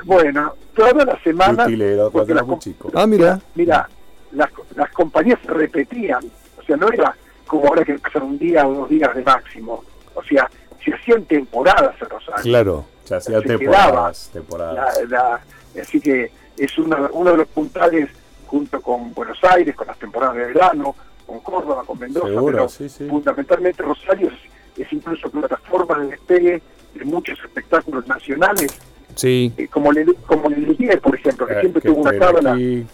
Bueno, 0.04 0.54
todas 0.74 1.06
las 1.06 1.20
semanas. 1.22 1.66
Utilero, 1.66 2.10
cuando 2.10 2.32
era 2.32 2.42
muy 2.42 2.58
chico. 2.58 2.90
Ah, 2.94 3.06
mira. 3.06 3.38
Mira, 3.54 3.88
las, 4.32 4.50
las 4.76 4.90
compañías 4.92 5.38
se 5.44 5.50
repetían, 5.52 6.22
o 6.58 6.62
sea, 6.62 6.76
no 6.76 6.88
era 6.92 7.14
como 7.46 7.66
ahora 7.66 7.84
que 7.84 7.98
pasan 7.98 8.22
un 8.22 8.38
día 8.38 8.66
o 8.66 8.72
dos 8.74 8.88
días 8.88 9.14
de 9.14 9.22
máximo, 9.22 9.84
o 10.14 10.22
sea, 10.22 10.48
se 10.84 10.94
hacían 10.94 11.24
temporadas 11.24 11.94
en 12.00 12.08
Rosario. 12.08 12.42
Claro. 12.42 12.84
Se 13.04 13.16
hacía 13.16 13.40
se 13.40 13.46
temporadas. 13.48 14.30
temporadas. 14.32 14.98
La- 15.08 15.40
la- 15.74 15.82
así 15.82 16.00
que 16.00 16.30
es 16.60 16.76
una- 16.78 17.08
uno 17.12 17.30
de 17.32 17.36
los 17.38 17.48
puntales 17.48 18.08
junto 18.46 18.80
con 18.80 19.14
Buenos 19.14 19.38
Aires, 19.44 19.74
con 19.74 19.86
las 19.86 19.98
temporadas 19.98 20.36
de 20.36 20.46
verano, 20.46 20.94
con 21.26 21.40
Córdoba, 21.40 21.82
con 21.86 21.98
Mendoza, 21.98 22.26
Seguro, 22.28 22.52
pero 22.52 22.68
sí, 22.68 22.88
sí. 22.88 23.06
fundamentalmente 23.08 23.82
Rosario 23.82 24.28
es, 24.28 24.80
es 24.86 24.92
incluso 24.92 25.30
plataforma 25.30 25.98
de 26.00 26.08
despegue 26.08 26.62
de 26.94 27.04
muchos 27.04 27.38
espectáculos 27.44 28.06
nacionales, 28.08 28.76
Sí. 29.14 29.52
eh, 29.56 29.68
como 29.68 29.92
el 29.92 30.14
como 30.26 30.48
el 30.48 31.00
por 31.02 31.14
ejemplo, 31.14 31.46
que 31.46 31.54
Eh, 31.54 31.60
siempre 31.60 31.82
que 31.82 31.88
tuvo 31.88 32.00
una 32.02 32.18
cábala, 32.18 32.52
aquí. 32.54 32.84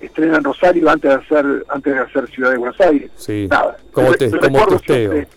estrena 0.00 0.36
en 0.38 0.44
Rosario 0.44 0.88
antes 0.90 1.10
de 1.10 1.16
hacer 1.16 1.64
antes 1.68 1.94
de 1.94 1.98
hacer 2.00 2.28
Ciudad 2.30 2.50
de 2.52 2.58
Buenos 2.58 2.80
Aires. 2.80 3.10
Sí. 3.16 3.46
Nada, 3.50 3.76
Como, 3.92 4.12
te- 4.14 4.30
como 4.30 4.66
testeo. 4.66 5.12
siempre- 5.12 5.28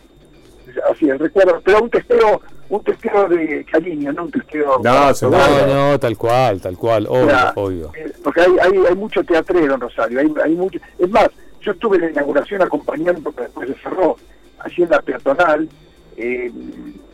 Así 0.91 1.09
es, 1.09 1.19
recuerdo, 1.19 1.61
pero 1.63 1.83
un 1.83 1.89
testeo, 1.89 2.41
un 2.77 2.83
testeo 2.83 3.27
de 3.29 3.65
cariño, 3.71 4.11
no 4.13 4.23
un 4.23 4.31
testeo. 4.31 4.79
No. 4.83 5.11
No, 5.21 5.67
no, 5.91 5.99
tal 5.99 6.17
cual, 6.17 6.61
tal 6.61 6.77
cual, 6.77 7.05
obvio, 7.07 7.35
obvio. 7.55 7.91
eh, 7.95 8.11
porque 8.23 8.41
hay, 8.41 8.51
hay, 8.61 8.77
hay 8.89 8.95
mucho 8.95 9.23
teatrero 9.23 9.75
en 9.75 9.79
Rosario, 9.81 10.19
hay, 10.19 10.33
hay 10.43 10.55
mucho. 10.55 10.79
Es 10.97 11.09
más, 11.09 11.29
yo 11.61 11.71
estuve 11.71 11.97
en 11.97 12.03
la 12.03 12.11
inauguración 12.11 12.61
acompañando, 12.61 13.21
porque 13.21 13.41
después 13.43 13.69
se 13.69 13.75
cerró, 13.75 14.17
allí 14.59 14.83
en 14.83 14.89
la 14.89 15.01
peatonal, 15.01 15.69
eh, 16.17 16.51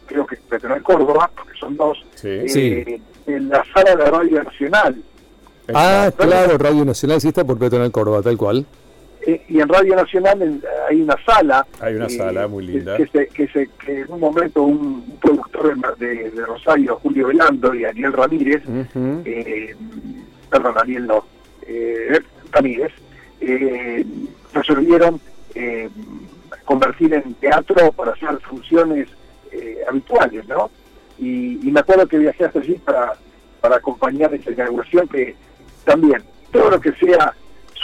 creo 0.05 0.25
que 0.25 0.37
peatonal 0.37 0.81
Córdoba, 0.83 1.29
porque 1.35 1.57
son 1.59 1.75
dos, 1.77 1.97
Sí. 2.15 2.27
eh, 2.29 2.49
Sí. 2.49 3.01
en 3.31 3.49
la 3.49 3.63
sala 3.73 3.95
de 3.95 4.05
Radio 4.09 4.43
Nacional. 4.43 4.95
Ah, 5.73 6.09
claro, 6.17 6.57
Radio 6.57 6.83
Nacional 6.83 7.21
sí 7.21 7.27
está 7.27 7.43
por 7.43 7.59
Peatonal 7.59 7.91
Córdoba, 7.91 8.23
tal 8.23 8.37
cual. 8.37 8.65
Eh, 9.29 9.41
y 9.47 9.59
en 9.59 9.69
Radio 9.69 9.95
Nacional 9.95 10.41
en- 10.41 10.63
hay 10.89 11.01
una 11.01 11.15
sala. 11.23 11.65
Hay 11.79 11.95
una 11.95 12.07
eh, 12.07 12.09
sala 12.09 12.47
muy 12.47 12.65
linda. 12.65 12.97
Que, 12.97 13.07
se, 13.07 13.27
que, 13.27 13.47
se, 13.47 13.69
que 13.85 14.01
en 14.01 14.11
un 14.11 14.19
momento 14.19 14.63
un, 14.63 15.17
productor 15.21 15.97
de, 15.97 16.31
Rosario, 16.47 16.95
Julio 17.03 17.27
Velando 17.27 17.73
y 17.75 17.83
Daniel 17.83 18.13
Ramírez, 18.13 18.63
eh, 19.25 19.75
perdón, 20.49 20.73
Daniel 20.75 21.07
no, 21.07 21.25
Ramírez, 22.51 22.91
resolvieron 24.53 25.19
convertir 26.65 27.13
en 27.13 27.33
teatro 27.35 27.91
para 27.91 28.13
hacer 28.13 28.39
funciones 28.41 29.09
habituales, 29.87 30.47
¿no? 30.47 30.71
Y, 31.19 31.67
y 31.67 31.71
me 31.71 31.81
acuerdo 31.81 32.07
que 32.07 32.17
viajé 32.17 32.45
hasta 32.45 32.59
allí 32.59 32.75
para, 32.75 33.13
para 33.61 33.75
acompañar 33.75 34.33
esa 34.33 34.51
inauguración 34.51 35.07
que 35.07 35.35
también, 35.83 36.23
todo 36.51 36.71
lo 36.71 36.79
que 36.79 36.93
sea 36.93 37.33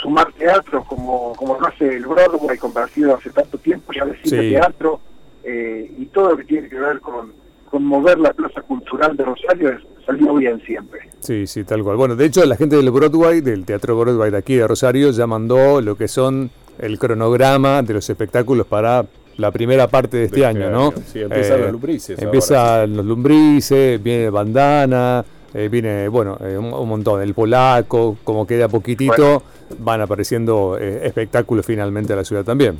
sumar 0.00 0.32
teatro 0.32 0.84
como, 0.84 1.32
como 1.34 1.58
lo 1.58 1.66
hace 1.66 1.96
el 1.96 2.06
Broadway 2.06 2.58
convertido 2.58 3.16
hace 3.16 3.30
tanto 3.30 3.58
tiempo, 3.58 3.92
ya 3.92 4.04
decir 4.04 4.28
Sí. 4.28 4.50
teatro, 4.50 5.00
eh, 5.44 5.90
y 5.98 6.06
todo 6.06 6.30
lo 6.30 6.36
que 6.36 6.44
tiene 6.44 6.68
que 6.68 6.78
ver 6.78 7.00
con, 7.00 7.32
con 7.70 7.84
mover 7.84 8.18
la 8.18 8.32
plaza 8.32 8.62
cultural 8.62 9.16
de 9.16 9.24
Rosario 9.24 9.70
es- 9.70 9.82
salió 10.04 10.34
bien 10.34 10.60
siempre. 10.66 11.00
Sí, 11.20 11.46
sí, 11.46 11.64
tal 11.64 11.82
cual. 11.82 11.96
Bueno, 11.96 12.14
de 12.14 12.26
hecho, 12.26 12.44
la 12.44 12.56
gente 12.56 12.76
del 12.76 12.90
Broadway, 12.90 13.40
del 13.40 13.64
Teatro 13.64 13.98
Broadway 13.98 14.30
de 14.30 14.36
aquí 14.38 14.54
de 14.54 14.66
Rosario, 14.68 15.10
ya 15.10 15.26
mandó 15.26 15.80
lo 15.80 15.96
que 15.96 16.06
son 16.08 16.50
el 16.78 16.98
cronograma 16.98 17.82
de 17.82 17.94
los 17.94 18.08
espectáculos 18.08 18.66
para 18.66 19.04
la 19.38 19.50
primera 19.50 19.88
parte 19.88 20.18
de 20.18 20.24
este 20.26 20.40
De 20.40 20.46
año, 20.46 20.60
este 20.60 20.70
¿no? 20.72 20.92
Sí, 21.12 21.20
empiezan 21.22 21.60
los 21.62 21.72
lumbrices 21.72 22.18
Empiezan 22.22 22.96
los 22.96 23.04
lumbrices, 23.04 24.02
viene 24.02 24.30
bandana, 24.30 25.24
eh, 25.52 25.68
viene, 25.68 26.06
bueno, 26.08 26.38
eh, 26.40 26.56
un, 26.56 26.72
un 26.72 26.88
montón, 26.88 27.20
el 27.22 27.34
polaco, 27.34 28.16
como 28.24 28.46
queda 28.46 28.68
poquitito, 28.68 29.42
van 29.78 30.00
apareciendo 30.00 30.76
eh, 30.80 31.00
espectáculos 31.06 31.64
finalmente 31.66 32.12
a 32.12 32.16
la 32.16 32.24
ciudad 32.24 32.44
también. 32.44 32.78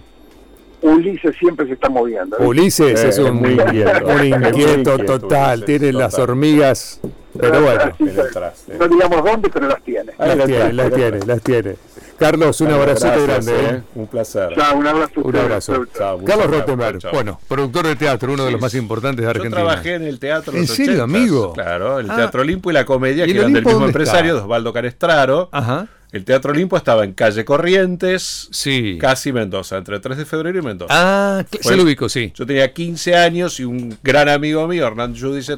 Ulises 0.82 1.34
siempre 1.38 1.66
se 1.66 1.72
está 1.72 1.88
moviendo. 1.88 2.36
¿eh? 2.38 2.46
Ulises 2.46 3.02
Eh, 3.02 3.08
es 3.08 3.18
es 3.18 3.18
un, 3.18 3.36
muy 3.36 3.52
inquieto. 3.54 4.06
un 4.06 4.24
inquieto 4.24 4.98
total, 4.98 5.58
Ulises, 5.62 5.66
tiene 5.80 5.92
las 5.92 6.12
total. 6.12 6.30
hormigas, 6.30 7.00
pero 7.38 7.62
bueno. 7.62 7.80
En 7.98 8.08
el 8.08 8.30
traste. 8.32 8.76
No 8.78 8.86
digamos 8.88 9.24
dónde, 9.24 9.48
pero 9.48 9.68
las 9.68 9.82
tiene. 9.82 10.12
Ahí 10.18 10.28
Las 10.28 10.36
lo 10.38 10.44
tiene, 10.46 10.72
las 10.74 10.92
tiene, 10.92 11.18
las 11.26 11.42
tiene. 11.42 11.76
Carlos, 12.18 12.60
un 12.62 12.70
abrazote 12.70 13.22
grande. 13.26 13.52
¿eh? 13.54 13.82
Un 13.94 14.06
placer. 14.06 14.54
Chao, 14.54 14.76
un 14.78 14.86
abrazo. 14.86 15.20
Un 15.22 15.36
abrazo. 15.36 15.84
Chao, 15.96 16.18
Carlos 16.24 16.46
Rottenberg, 16.50 16.98
bueno, 17.12 17.38
productor 17.48 17.86
de 17.88 17.96
teatro, 17.96 18.32
uno 18.32 18.44
de 18.44 18.52
los 18.52 18.58
Sí. 18.60 18.62
más 18.62 18.74
importantes 18.74 19.18
de 19.18 19.24
Yo 19.24 19.30
Argentina. 19.30 19.56
trabajé 19.56 19.94
en 19.94 20.02
el 20.04 20.18
teatro. 20.18 20.52
¿En 20.54 20.60
los 20.60 20.70
serio, 20.70 20.92
80s. 20.94 21.02
amigo? 21.02 21.52
Claro, 21.54 21.98
el 21.98 22.10
Ah. 22.10 22.16
Teatro 22.16 22.42
Olimpo 22.42 22.70
y 22.70 22.74
la 22.74 22.84
comedia, 22.86 23.26
¿Y 23.26 23.32
que 23.32 23.38
eran 23.38 23.52
del 23.52 23.64
mismo 23.64 23.84
empresario, 23.84 24.28
está? 24.32 24.38
de 24.40 24.44
Osvaldo 24.44 24.72
Canestraro. 24.72 25.48
Ajá. 25.52 25.88
El 26.16 26.24
Teatro 26.24 26.52
Olimpo 26.52 26.76
estaba 26.76 27.04
en 27.04 27.12
calle 27.12 27.44
Corrientes, 27.44 28.48
Sí. 28.50 28.96
casi 29.00 29.32
Mendoza, 29.32 29.76
entre 29.76 30.00
3 30.00 30.16
de 30.18 30.24
febrero 30.24 30.58
y 30.58 30.62
Mendoza. 30.62 30.92
Ah, 30.96 31.44
Fue- 31.50 31.62
se 31.62 31.76
lo 31.76 31.82
ubico, 31.82 32.08
sí. 32.08 32.32
Yo 32.34 32.46
tenía 32.46 32.72
15 32.72 33.14
años 33.14 33.60
y 33.60 33.64
un 33.64 33.96
gran 34.02 34.28
amigo 34.28 34.66
mío, 34.66 34.86
Hernán 34.86 35.14
Judice, 35.18 35.56